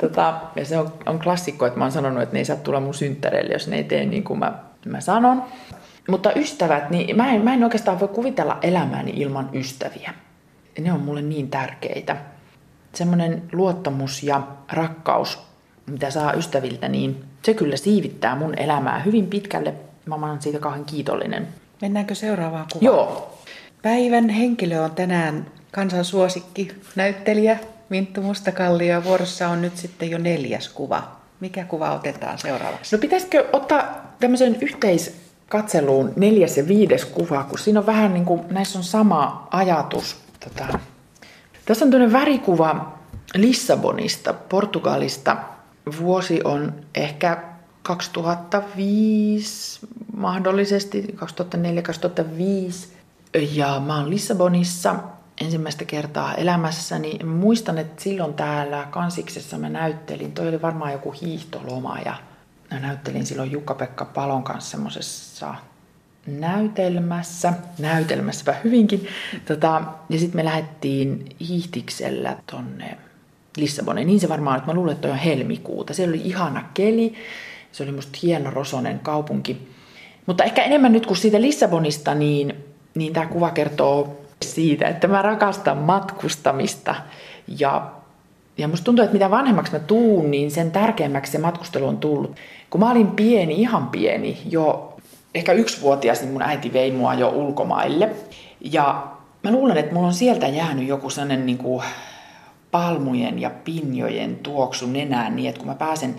[0.00, 2.80] Tota, ja se on, on klassikko, että mä oon sanonut, että ne ei saa tulla
[2.80, 4.52] mun synttäreille, jos ne ei tee niin kuin mä,
[4.86, 5.42] mä sanon.
[6.08, 10.14] Mutta ystävät, niin mä en, mä en oikeastaan voi kuvitella elämääni ilman ystäviä.
[10.80, 12.16] Ne on mulle niin tärkeitä.
[12.94, 15.38] Semmoinen luottamus ja rakkaus,
[15.86, 19.74] mitä saa ystäviltä, niin se kyllä siivittää mun elämää hyvin pitkälle.
[20.06, 21.48] Mä oon siitä kauhean kiitollinen.
[21.82, 22.84] Mennäänkö seuraavaan kuvaan?
[22.84, 23.38] Joo.
[23.82, 29.04] Päivän henkilö on tänään kansan suosikki, näyttelijä Minttu Mustakallio.
[29.04, 31.02] Vuorossa on nyt sitten jo neljäs kuva.
[31.40, 32.96] Mikä kuva otetaan seuraavaksi?
[32.96, 38.42] No pitäisikö ottaa tämmöisen yhteiskatseluun neljäs ja viides kuva, kun siinä on vähän niin kuin,
[38.50, 40.16] näissä on sama ajatus.
[40.44, 40.78] Tota,
[41.64, 42.98] tässä on tämmöinen värikuva
[43.34, 45.36] Lissabonista, Portugalista.
[46.00, 47.42] Vuosi on ehkä
[47.82, 49.80] 2005,
[50.16, 51.20] mahdollisesti 2004-2005.
[53.34, 54.94] Ja mä oon Lissabonissa
[55.40, 57.18] ensimmäistä kertaa elämässäni.
[57.22, 62.14] Mä muistan, että silloin täällä Kansiksessa mä näyttelin, toi oli varmaan joku hiihtoloma ja
[62.70, 65.54] mä näyttelin silloin Jukka-Pekka Palon kanssa semmoisessa
[66.30, 69.06] näytelmässä, näytelmässä hyvinkin.
[69.48, 72.98] Tota, ja sitten me lähdettiin hiihtiksellä tonne
[73.56, 74.06] Lissaboniin.
[74.06, 75.94] Niin se varmaan, että mä luulen, että toi on helmikuuta.
[75.94, 77.14] Siellä oli ihana keli,
[77.72, 79.68] se oli musta hieno rosonen kaupunki.
[80.26, 82.54] Mutta ehkä enemmän nyt kuin siitä Lissabonista, niin,
[82.94, 86.94] niin tämä kuva kertoo siitä, että mä rakastan matkustamista.
[87.58, 87.90] Ja,
[88.58, 92.36] ja musta tuntuu, että mitä vanhemmaksi mä tuun, niin sen tärkeämmäksi se matkustelu on tullut.
[92.70, 94.89] Kun mä olin pieni, ihan pieni, jo
[95.34, 98.10] ehkä yksivuotias, niin mun äiti vei mua jo ulkomaille.
[98.60, 99.06] Ja
[99.42, 101.82] mä luulen, että mulla on sieltä jäänyt joku sellainen niin kuin
[102.70, 106.14] palmujen ja pinjojen tuoksu nenään niin, että kun mä pääsen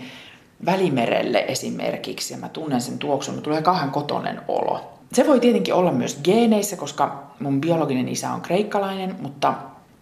[0.66, 4.92] Välimerelle esimerkiksi ja mä tunnen sen tuoksun, niin tulee kauhean kotonen olo.
[5.12, 9.54] Se voi tietenkin olla myös geeneissä, koska mun biologinen isä on kreikkalainen, mutta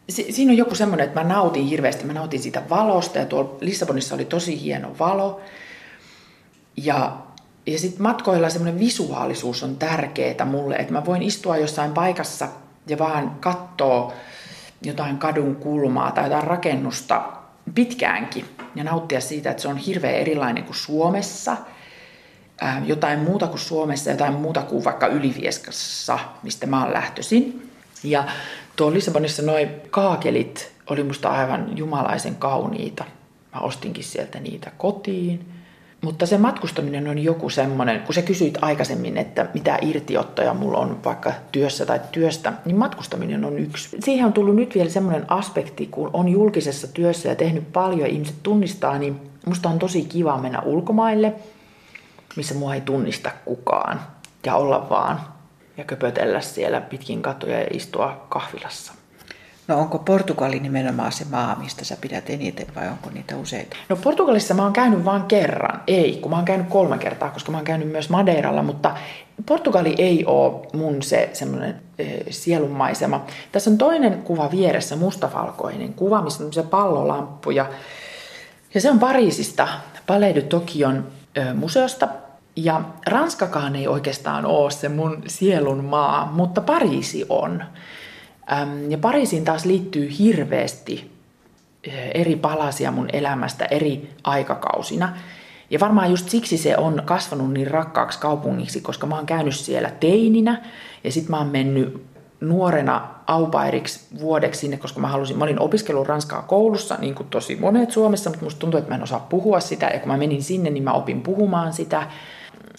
[0.09, 3.57] si- siinä on joku semmoinen, että mä nautin hirveästi, mä nautin siitä valosta ja tuolla
[3.61, 5.41] Lissabonissa oli tosi hieno valo.
[6.77, 7.17] Ja,
[7.67, 12.49] ja sitten matkoilla semmoinen visuaalisuus on tärkeää mulle, että mä voin istua jossain paikassa
[12.87, 14.13] ja vaan katsoa
[14.83, 17.23] jotain kadun kulmaa tai jotain rakennusta
[17.75, 18.45] pitkäänkin
[18.75, 21.57] ja nauttia siitä, että se on hirveän erilainen kuin Suomessa.
[22.87, 27.71] jotain muuta kuin Suomessa, jotain muuta kuin vaikka Ylivieskassa, mistä mä oon lähtöisin.
[28.05, 28.25] Ja
[28.77, 33.05] tuo Lissabonissa noin kaakelit oli musta aivan jumalaisen kauniita.
[33.55, 35.60] Mä ostinkin sieltä niitä kotiin.
[36.01, 41.05] Mutta se matkustaminen on joku semmoinen, kun sä kysyit aikaisemmin, että mitä irtiottoja mulla on
[41.05, 43.97] vaikka työssä tai työstä, niin matkustaminen on yksi.
[44.05, 48.07] Siihen on tullut nyt vielä semmoinen aspekti, kun on julkisessa työssä ja tehnyt paljon ja
[48.07, 51.33] ihmiset tunnistaa, niin musta on tosi kiva mennä ulkomaille,
[52.37, 54.01] missä mua ei tunnista kukaan
[54.47, 55.21] ja olla vaan
[55.77, 59.00] ja köpötellä siellä pitkin katuja ja istua kahvilassa.
[59.71, 63.77] No onko Portugali nimenomaan se maa, mistä sä pidät eniten vai onko niitä useita?
[63.89, 65.83] No Portugalissa mä oon käynyt vain kerran.
[65.87, 68.97] Ei, kun mä oon käynyt kolme kertaa, koska mä oon käynyt myös Madeiralla, mutta
[69.47, 73.25] Portugali ei ole mun se semmoinen e, sielunmaisema.
[73.53, 77.67] Tässä on toinen kuva vieressä, mustavalkoinen kuva, missä on se pallolamppu ja
[78.75, 79.69] ja se on Pariisista.
[80.07, 81.07] Palais de Tokion
[81.55, 82.09] museosta.
[82.57, 87.63] Ja Ranskakaan ei oikeastaan ole se mun sielun maa, mutta Pariisi on.
[88.89, 91.11] Ja Pariisiin taas liittyy hirveästi
[92.15, 95.17] eri palasia mun elämästä eri aikakausina.
[95.71, 99.91] Ja varmaan just siksi se on kasvanut niin rakkaaksi kaupungiksi, koska mä oon käynyt siellä
[100.01, 100.63] teininä
[101.05, 102.05] ja sitten mä oon mennyt
[102.41, 107.57] nuorena aupairiksi vuodeksi sinne, koska mä halusin, mä olin opiskellut ranskaa koulussa, niin kuin tosi
[107.57, 110.43] monet Suomessa, mutta musta tuntui, että mä en osaa puhua sitä, ja kun mä menin
[110.43, 112.07] sinne, niin mä opin puhumaan sitä.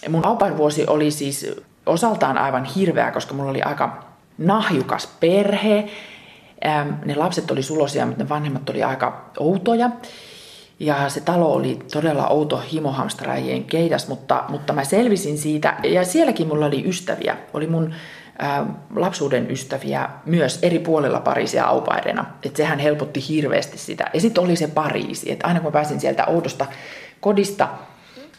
[0.08, 4.11] Mun aupairvuosi oli siis osaltaan aivan hirveä, koska mulla oli aika
[4.46, 5.88] nahjukas perhe,
[7.04, 9.90] ne lapset oli sulosia, mutta ne vanhemmat oli aika outoja.
[10.80, 15.76] Ja se talo oli todella outo himohamstraajien keidas, mutta, mutta mä selvisin siitä.
[15.82, 17.36] Ja sielläkin mulla oli ystäviä.
[17.54, 17.94] Oli mun
[18.42, 18.64] ä,
[18.96, 22.24] lapsuuden ystäviä myös eri puolilla Pariisia aupairena.
[22.44, 24.10] Että sehän helpotti hirveästi sitä.
[24.14, 25.32] Ja sitten oli se Pariisi.
[25.32, 26.66] Että aina kun mä pääsin sieltä oudosta
[27.20, 27.68] kodista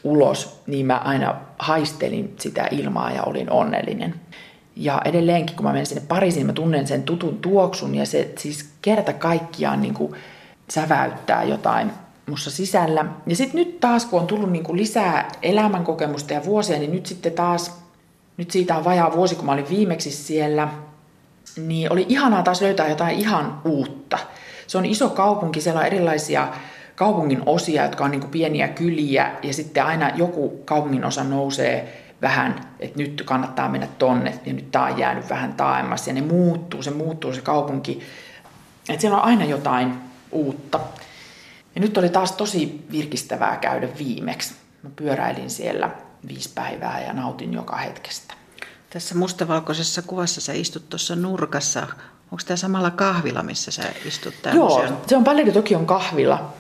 [0.04, 4.16] ulos, niin mä aina haistelin sitä ilmaa ja olin onnellinen.
[4.76, 8.70] Ja edelleenkin, kun mä menen sinne Pariisiin, mä tunnen sen tutun tuoksun ja se siis
[8.82, 10.14] kerta kaikkiaan niin kuin
[10.70, 11.92] säväyttää jotain
[12.30, 13.06] mussa sisällä.
[13.28, 17.06] Ja sitten nyt taas, kun on tullut niin kuin lisää elämänkokemusta ja vuosia, niin nyt
[17.06, 17.78] sitten taas,
[18.38, 20.68] nyt siitä on vajaa vuosi, kun mä olin viimeksi siellä,
[21.58, 24.18] niin oli ihanaa taas löytää jotain ihan uutta.
[24.68, 26.48] Se on iso kaupunki, siellä on erilaisia
[26.96, 32.03] kaupungin osia, jotka on niin kuin pieniä kyliä, ja sitten aina joku kaupungin osa nousee
[32.24, 36.22] vähän, että nyt kannattaa mennä tonne, ja nyt tämä on jäänyt vähän taaemmas, ja ne
[36.22, 38.04] muuttuu, se muuttuu se kaupunki.
[38.90, 39.94] Että siellä on aina jotain
[40.32, 40.80] uutta.
[41.76, 44.54] Ja nyt oli taas tosi virkistävää käydä viimeksi.
[44.84, 45.90] Mä pyöräilin siellä
[46.28, 48.34] viisi päivää ja nautin joka hetkestä.
[48.90, 51.88] Tässä mustavalkoisessa kuvassa sä istut tuossa nurkassa.
[52.32, 55.02] Onko tämä samalla kahvila, missä sä istut Joo, museon?
[55.08, 56.54] se on Palais Tokion kahvila.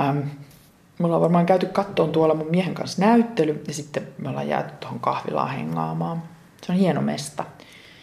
[0.00, 0.18] Ähm,
[1.02, 4.72] mulla on varmaan käyty kattoon tuolla mun miehen kanssa näyttely ja sitten me ollaan jääty
[4.80, 6.22] tuohon kahvilaan hengaamaan.
[6.66, 7.44] Se on hieno mesta.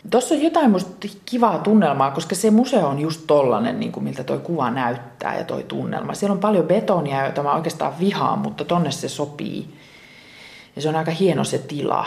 [0.09, 4.23] Tuossa on jotain musta kivaa tunnelmaa, koska se museo on just tollanen, niin kuin miltä
[4.23, 6.13] toi kuva näyttää ja toi tunnelma.
[6.13, 9.75] Siellä on paljon betonia, jota mä oikeastaan vihaan, mutta tonne se sopii.
[10.75, 12.05] Ja se on aika hieno se tila.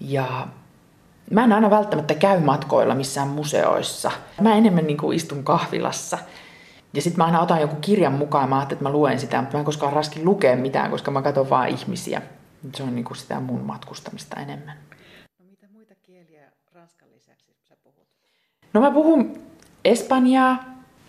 [0.00, 0.46] Ja
[1.30, 4.10] mä en aina välttämättä käy matkoilla missään museoissa.
[4.40, 6.18] Mä enemmän niin kuin istun kahvilassa.
[6.94, 9.40] Ja sitten mä aina otan joku kirjan mukaan ja mä ajattelin, että mä luen sitä,
[9.40, 12.22] mutta mä en koskaan raskin lukea mitään, koska mä katson vaan ihmisiä.
[12.74, 14.76] Se on niin kuin sitä mun matkustamista enemmän.
[15.38, 16.42] No mitä muita kieliä
[16.74, 18.06] ranskan lisäksi sä puhut?
[18.74, 19.40] No mä puhun
[19.84, 20.64] espanjaa.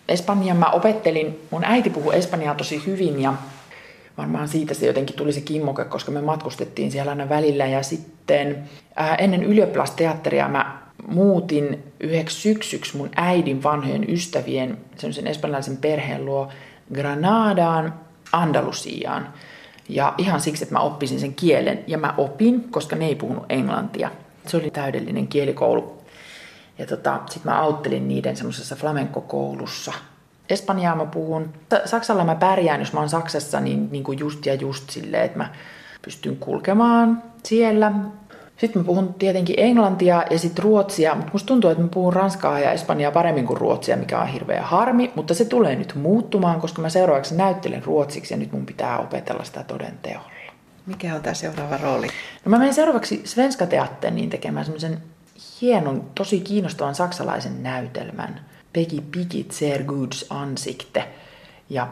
[0.07, 3.33] Espanjaa mä opettelin, mun äiti puhuu espanjaa tosi hyvin ja
[4.17, 7.65] varmaan siitä se jotenkin tuli se kimmoke, koska me matkustettiin siellä aina välillä.
[7.65, 15.77] Ja sitten ää, ennen ylioppilasteatteria mä muutin yhdeksi syksyksi mun äidin vanhojen ystävien, sen espanjalaisen
[15.77, 16.49] perheen luo
[16.93, 17.93] Granadaan,
[18.31, 19.33] Andalusiaan.
[19.89, 21.83] Ja ihan siksi, että mä oppisin sen kielen.
[21.87, 24.11] Ja mä opin, koska ne ei puhunut englantia.
[24.47, 26.01] Se oli täydellinen kielikoulu.
[26.77, 29.93] Ja tota, sitten mä auttelin niiden semmoisessa flamenco-koulussa.
[30.49, 31.53] Espanjaa mä puhun.
[31.85, 35.37] Saksalla mä pärjään, jos mä oon Saksassa, niin, niin kuin just ja just silleen, että
[35.37, 35.49] mä
[36.01, 37.91] pystyn kulkemaan siellä.
[38.59, 42.59] Sitten mä puhun tietenkin englantia ja sitten ruotsia, mutta musta tuntuu, että mä puhun ranskaa
[42.59, 46.81] ja espanjaa paremmin kuin ruotsia, mikä on hirveä harmi, mutta se tulee nyt muuttumaan, koska
[46.81, 50.29] mä seuraavaksi näyttelen ruotsiksi ja nyt mun pitää opetella sitä toden teolla.
[50.85, 52.07] Mikä on tämä seuraava rooli?
[52.45, 54.97] No mä menen seuraavaksi Svenska Teatteriin tekemään semmoisen
[55.61, 58.39] hienon, tosi kiinnostavan saksalaisen näytelmän.
[58.73, 61.07] Peggy Pigit ser Goods ansikte.
[61.69, 61.87] Ja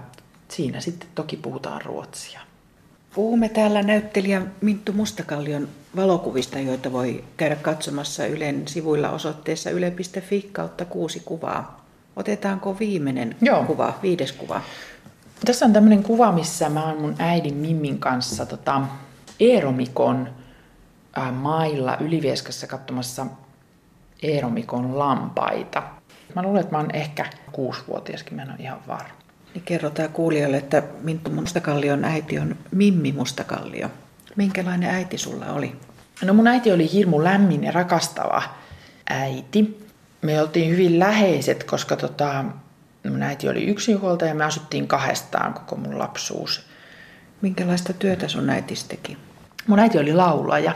[0.47, 2.39] siinä sitten toki puhutaan ruotsia.
[3.15, 10.85] Puhumme täällä näyttelijä Minttu Mustakallion valokuvista, joita voi käydä katsomassa Ylen sivuilla osoitteessa yle.fi kautta
[10.85, 11.85] kuusi kuvaa.
[12.15, 13.63] Otetaanko viimeinen Joo.
[13.63, 14.61] kuva, viides kuva?
[15.45, 18.81] Tässä on tämmöinen kuva, missä mä oon mun äidin Mimmin kanssa tota,
[19.39, 20.29] Eeromikon
[21.17, 23.25] äh, mailla Ylivieskassa katsomassa
[24.23, 25.83] Eeromikon lampaita.
[26.35, 29.17] Mä luulen, että mä oon ehkä kuusivuotiaskin, mä en ole ihan varma.
[29.53, 33.89] Niin kerrotaan kuulijoille, että Minttu Mustakallion äiti on Mimmi Mustakallio.
[34.37, 35.75] Minkälainen äiti sulla oli?
[36.21, 38.43] No mun äiti oli hirmu lämmin ja rakastava
[39.09, 39.87] äiti.
[40.21, 42.45] Me oltiin hyvin läheiset, koska tota,
[43.09, 46.67] mun äiti oli yksinhuoltaja ja me asuttiin kahdestaan koko mun lapsuus.
[47.41, 49.17] Minkälaista työtä sun äiti teki?
[49.67, 50.73] Mun äiti oli laulaja.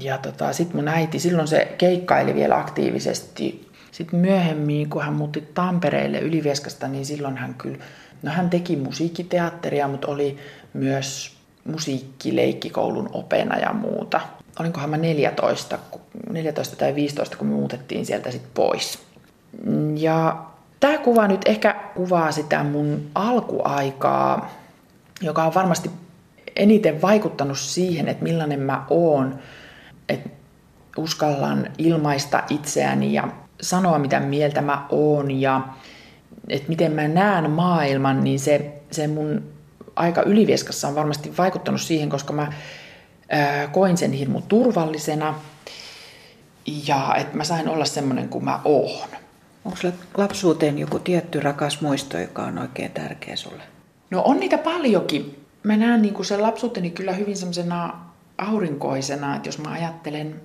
[0.00, 3.70] Ja tota, sitten mun äiti, silloin se keikkaili vielä aktiivisesti.
[3.90, 7.78] Sitten myöhemmin, kun hän muutti Tampereelle Ylivieskasta, niin silloin hän kyllä,
[8.22, 10.36] no hän teki musiikkiteatteria, mutta oli
[10.72, 11.33] myös
[11.64, 14.20] musiikkileikkikoulun opena ja muuta.
[14.60, 15.78] Olinkohan mä 14,
[16.30, 18.98] 14 tai 15, kun me muutettiin sieltä sitten pois.
[19.96, 20.44] Ja
[20.80, 24.50] tämä kuva nyt ehkä kuvaa sitä mun alkuaikaa,
[25.20, 25.90] joka on varmasti
[26.56, 29.38] eniten vaikuttanut siihen, että millainen mä oon,
[30.08, 30.30] että
[30.96, 33.28] uskallan ilmaista itseäni ja
[33.60, 35.60] sanoa, mitä mieltä mä oon ja
[36.48, 39.53] että miten mä näen maailman, niin se, se mun
[39.96, 42.52] aika ylivieskassa on varmasti vaikuttanut siihen, koska mä
[43.28, 45.34] ää, koin sen hirmu turvallisena
[46.86, 49.08] ja että mä sain olla semmoinen kuin mä oon.
[49.64, 53.62] Onko sulla lapsuuteen joku tietty rakas muisto, joka on oikein tärkeä sulle?
[54.10, 55.44] No on niitä paljonkin.
[55.62, 58.00] Mä näen niin kuin sen lapsuuteni kyllä hyvin semmoisena
[58.38, 60.40] aurinkoisena, että jos mä ajattelen,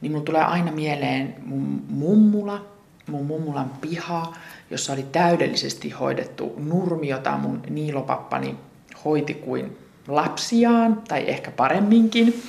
[0.00, 2.66] niin mulla tulee aina mieleen mun mummula,
[3.06, 4.34] mun mummulan piha,
[4.70, 8.56] jossa oli täydellisesti hoidettu nurmi, jota mun niilopappani
[9.04, 9.78] hoiti kuin
[10.08, 12.42] lapsiaan, tai ehkä paremminkin.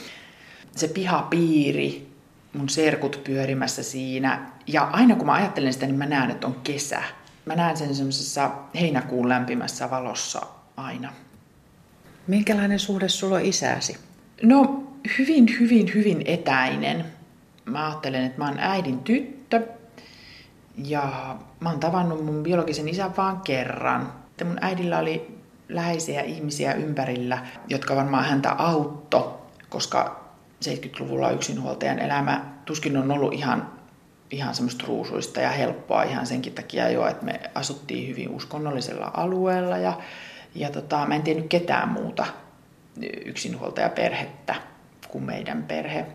[0.75, 2.07] Se pihapiiri,
[2.53, 4.51] mun serkut pyörimässä siinä.
[4.67, 7.03] Ja aina kun mä ajattelen sitä, niin mä näen, että on kesä.
[7.45, 10.41] Mä näen sen semmoisessa heinäkuun lämpimässä valossa
[10.77, 11.13] aina.
[12.27, 13.97] Minkälainen suhde sulla on isääsi?
[14.43, 14.83] No
[15.17, 17.05] hyvin, hyvin, hyvin etäinen.
[17.65, 19.61] Mä ajattelen, että mä oon äidin tyttö.
[20.77, 24.13] Ja mä oon tavannut mun biologisen isän vaan kerran.
[24.39, 25.34] Ja mun äidillä oli
[25.69, 30.25] läheisiä ihmisiä ympärillä, jotka varmaan häntä autto, koska
[30.65, 33.71] 70-luvulla yksinhuoltajan elämä tuskin on ollut ihan,
[34.31, 39.77] ihan semmoista ruusuista ja helppoa ihan senkin takia jo, että me asuttiin hyvin uskonnollisella alueella
[39.77, 39.93] ja,
[40.55, 42.25] ja tota, mä en tiennyt ketään muuta
[43.25, 44.55] yksinhuoltajaperhettä
[45.07, 46.05] kuin meidän perhe.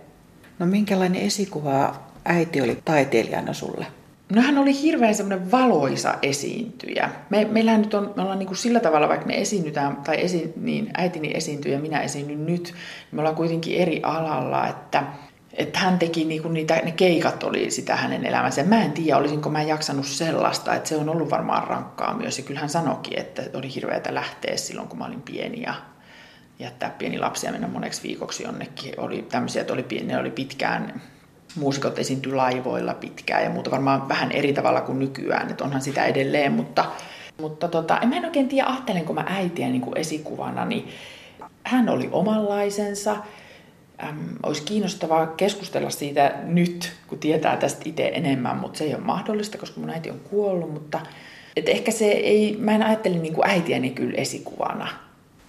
[0.59, 1.95] No minkälainen esikuva
[2.25, 3.87] äiti oli taiteilijana sulle?
[4.31, 7.11] No hän oli hirveän semmoinen valoisa esiintyjä.
[7.31, 10.53] Me, meillähän nyt on, me ollaan niin kuin sillä tavalla, vaikka me esiinnytään, tai esi,
[10.57, 12.75] niin äitini esiintyy ja minä esiinnyn nyt, niin
[13.13, 15.03] me ollaan kuitenkin eri alalla, että,
[15.53, 18.65] että hän teki niin kuin niitä, ne keikat oli sitä hänen elämänsä.
[18.65, 22.39] Mä en tiedä, olisinko mä jaksanut sellaista, että se on ollut varmaan rankkaa myös.
[22.39, 25.75] Ja kyllä hän sanoikin, että oli hirveätä lähteä silloin, kun mä olin pieni ja
[26.59, 28.95] jättää pieni lapsi ja mennä moneksi viikoksi jonnekin.
[28.97, 31.03] Oli tämmöisiä, että oli, ne oli pitkään
[31.57, 36.05] muusikot esiintyi laivoilla pitkään ja muuta varmaan vähän eri tavalla kuin nykyään, että onhan sitä
[36.05, 36.85] edelleen, mutta,
[37.41, 40.89] mutta tota, en mä en oikein tiedä, ajattelenko mä äitiä niin kuin esikuvana, niin
[41.65, 43.17] hän oli omanlaisensa,
[44.09, 49.05] Äm, olisi kiinnostavaa keskustella siitä nyt, kun tietää tästä itse enemmän, mutta se ei ole
[49.05, 51.01] mahdollista, koska mun äiti on kuollut, mutta
[51.57, 54.89] et ehkä se ei, mä en ajattele niin kuin äitiäni kyllä esikuvana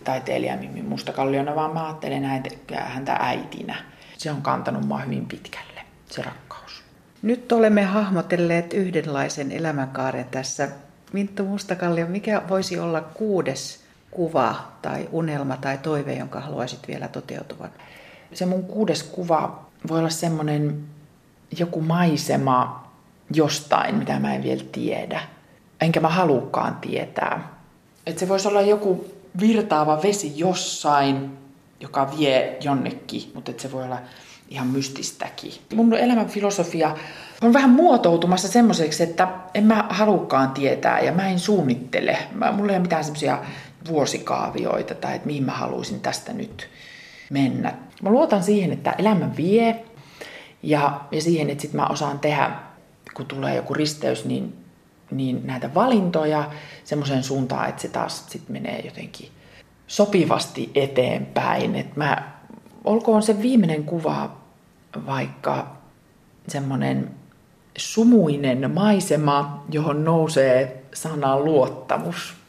[0.03, 2.25] taiteilija Mimmi Mustakalliona, vaan mä ajattelen
[2.73, 3.75] häntä äitinä.
[4.17, 5.70] Se on kantanut mua hyvin pitkälle
[6.11, 6.83] se rakkaus.
[7.21, 10.67] Nyt olemme hahmotelleet yhdenlaisen elämänkaaren tässä.
[11.13, 17.69] Minttu Mustakallio, mikä voisi olla kuudes kuva tai unelma tai toive, jonka haluaisit vielä toteutuvan?
[18.33, 20.83] Se mun kuudes kuva voi olla semmoinen
[21.59, 22.89] joku maisema
[23.33, 25.21] jostain, mitä mä en vielä tiedä.
[25.81, 27.53] Enkä mä halukkaan tietää.
[28.05, 29.05] Et se voisi olla joku
[29.39, 31.37] virtaava vesi jossain,
[31.79, 33.97] joka vie jonnekin, mutta se voi olla
[34.51, 35.53] ihan mystistäkin.
[35.75, 36.95] Mun elämän filosofia
[37.41, 42.17] on vähän muotoutumassa semmoiseksi, että en mä halukkaan tietää ja mä en suunnittele.
[42.31, 43.39] Mä, mulla ei ole mitään semmoisia
[43.87, 46.69] vuosikaavioita tai että mihin mä haluaisin tästä nyt
[47.29, 47.73] mennä.
[48.01, 49.83] Mä luotan siihen, että elämä vie
[50.63, 52.51] ja, ja siihen, että sit mä osaan tehdä,
[53.13, 54.55] kun tulee joku risteys, niin,
[55.11, 56.51] niin näitä valintoja
[56.83, 59.29] semmoiseen suuntaan, että se taas sit menee jotenkin
[59.87, 61.75] sopivasti eteenpäin.
[61.75, 62.31] Että mä,
[62.83, 64.40] olkoon se viimeinen kuva
[65.05, 65.75] vaikka
[66.47, 67.11] semmoinen
[67.77, 72.40] sumuinen maisema, johon nousee sana luottamus.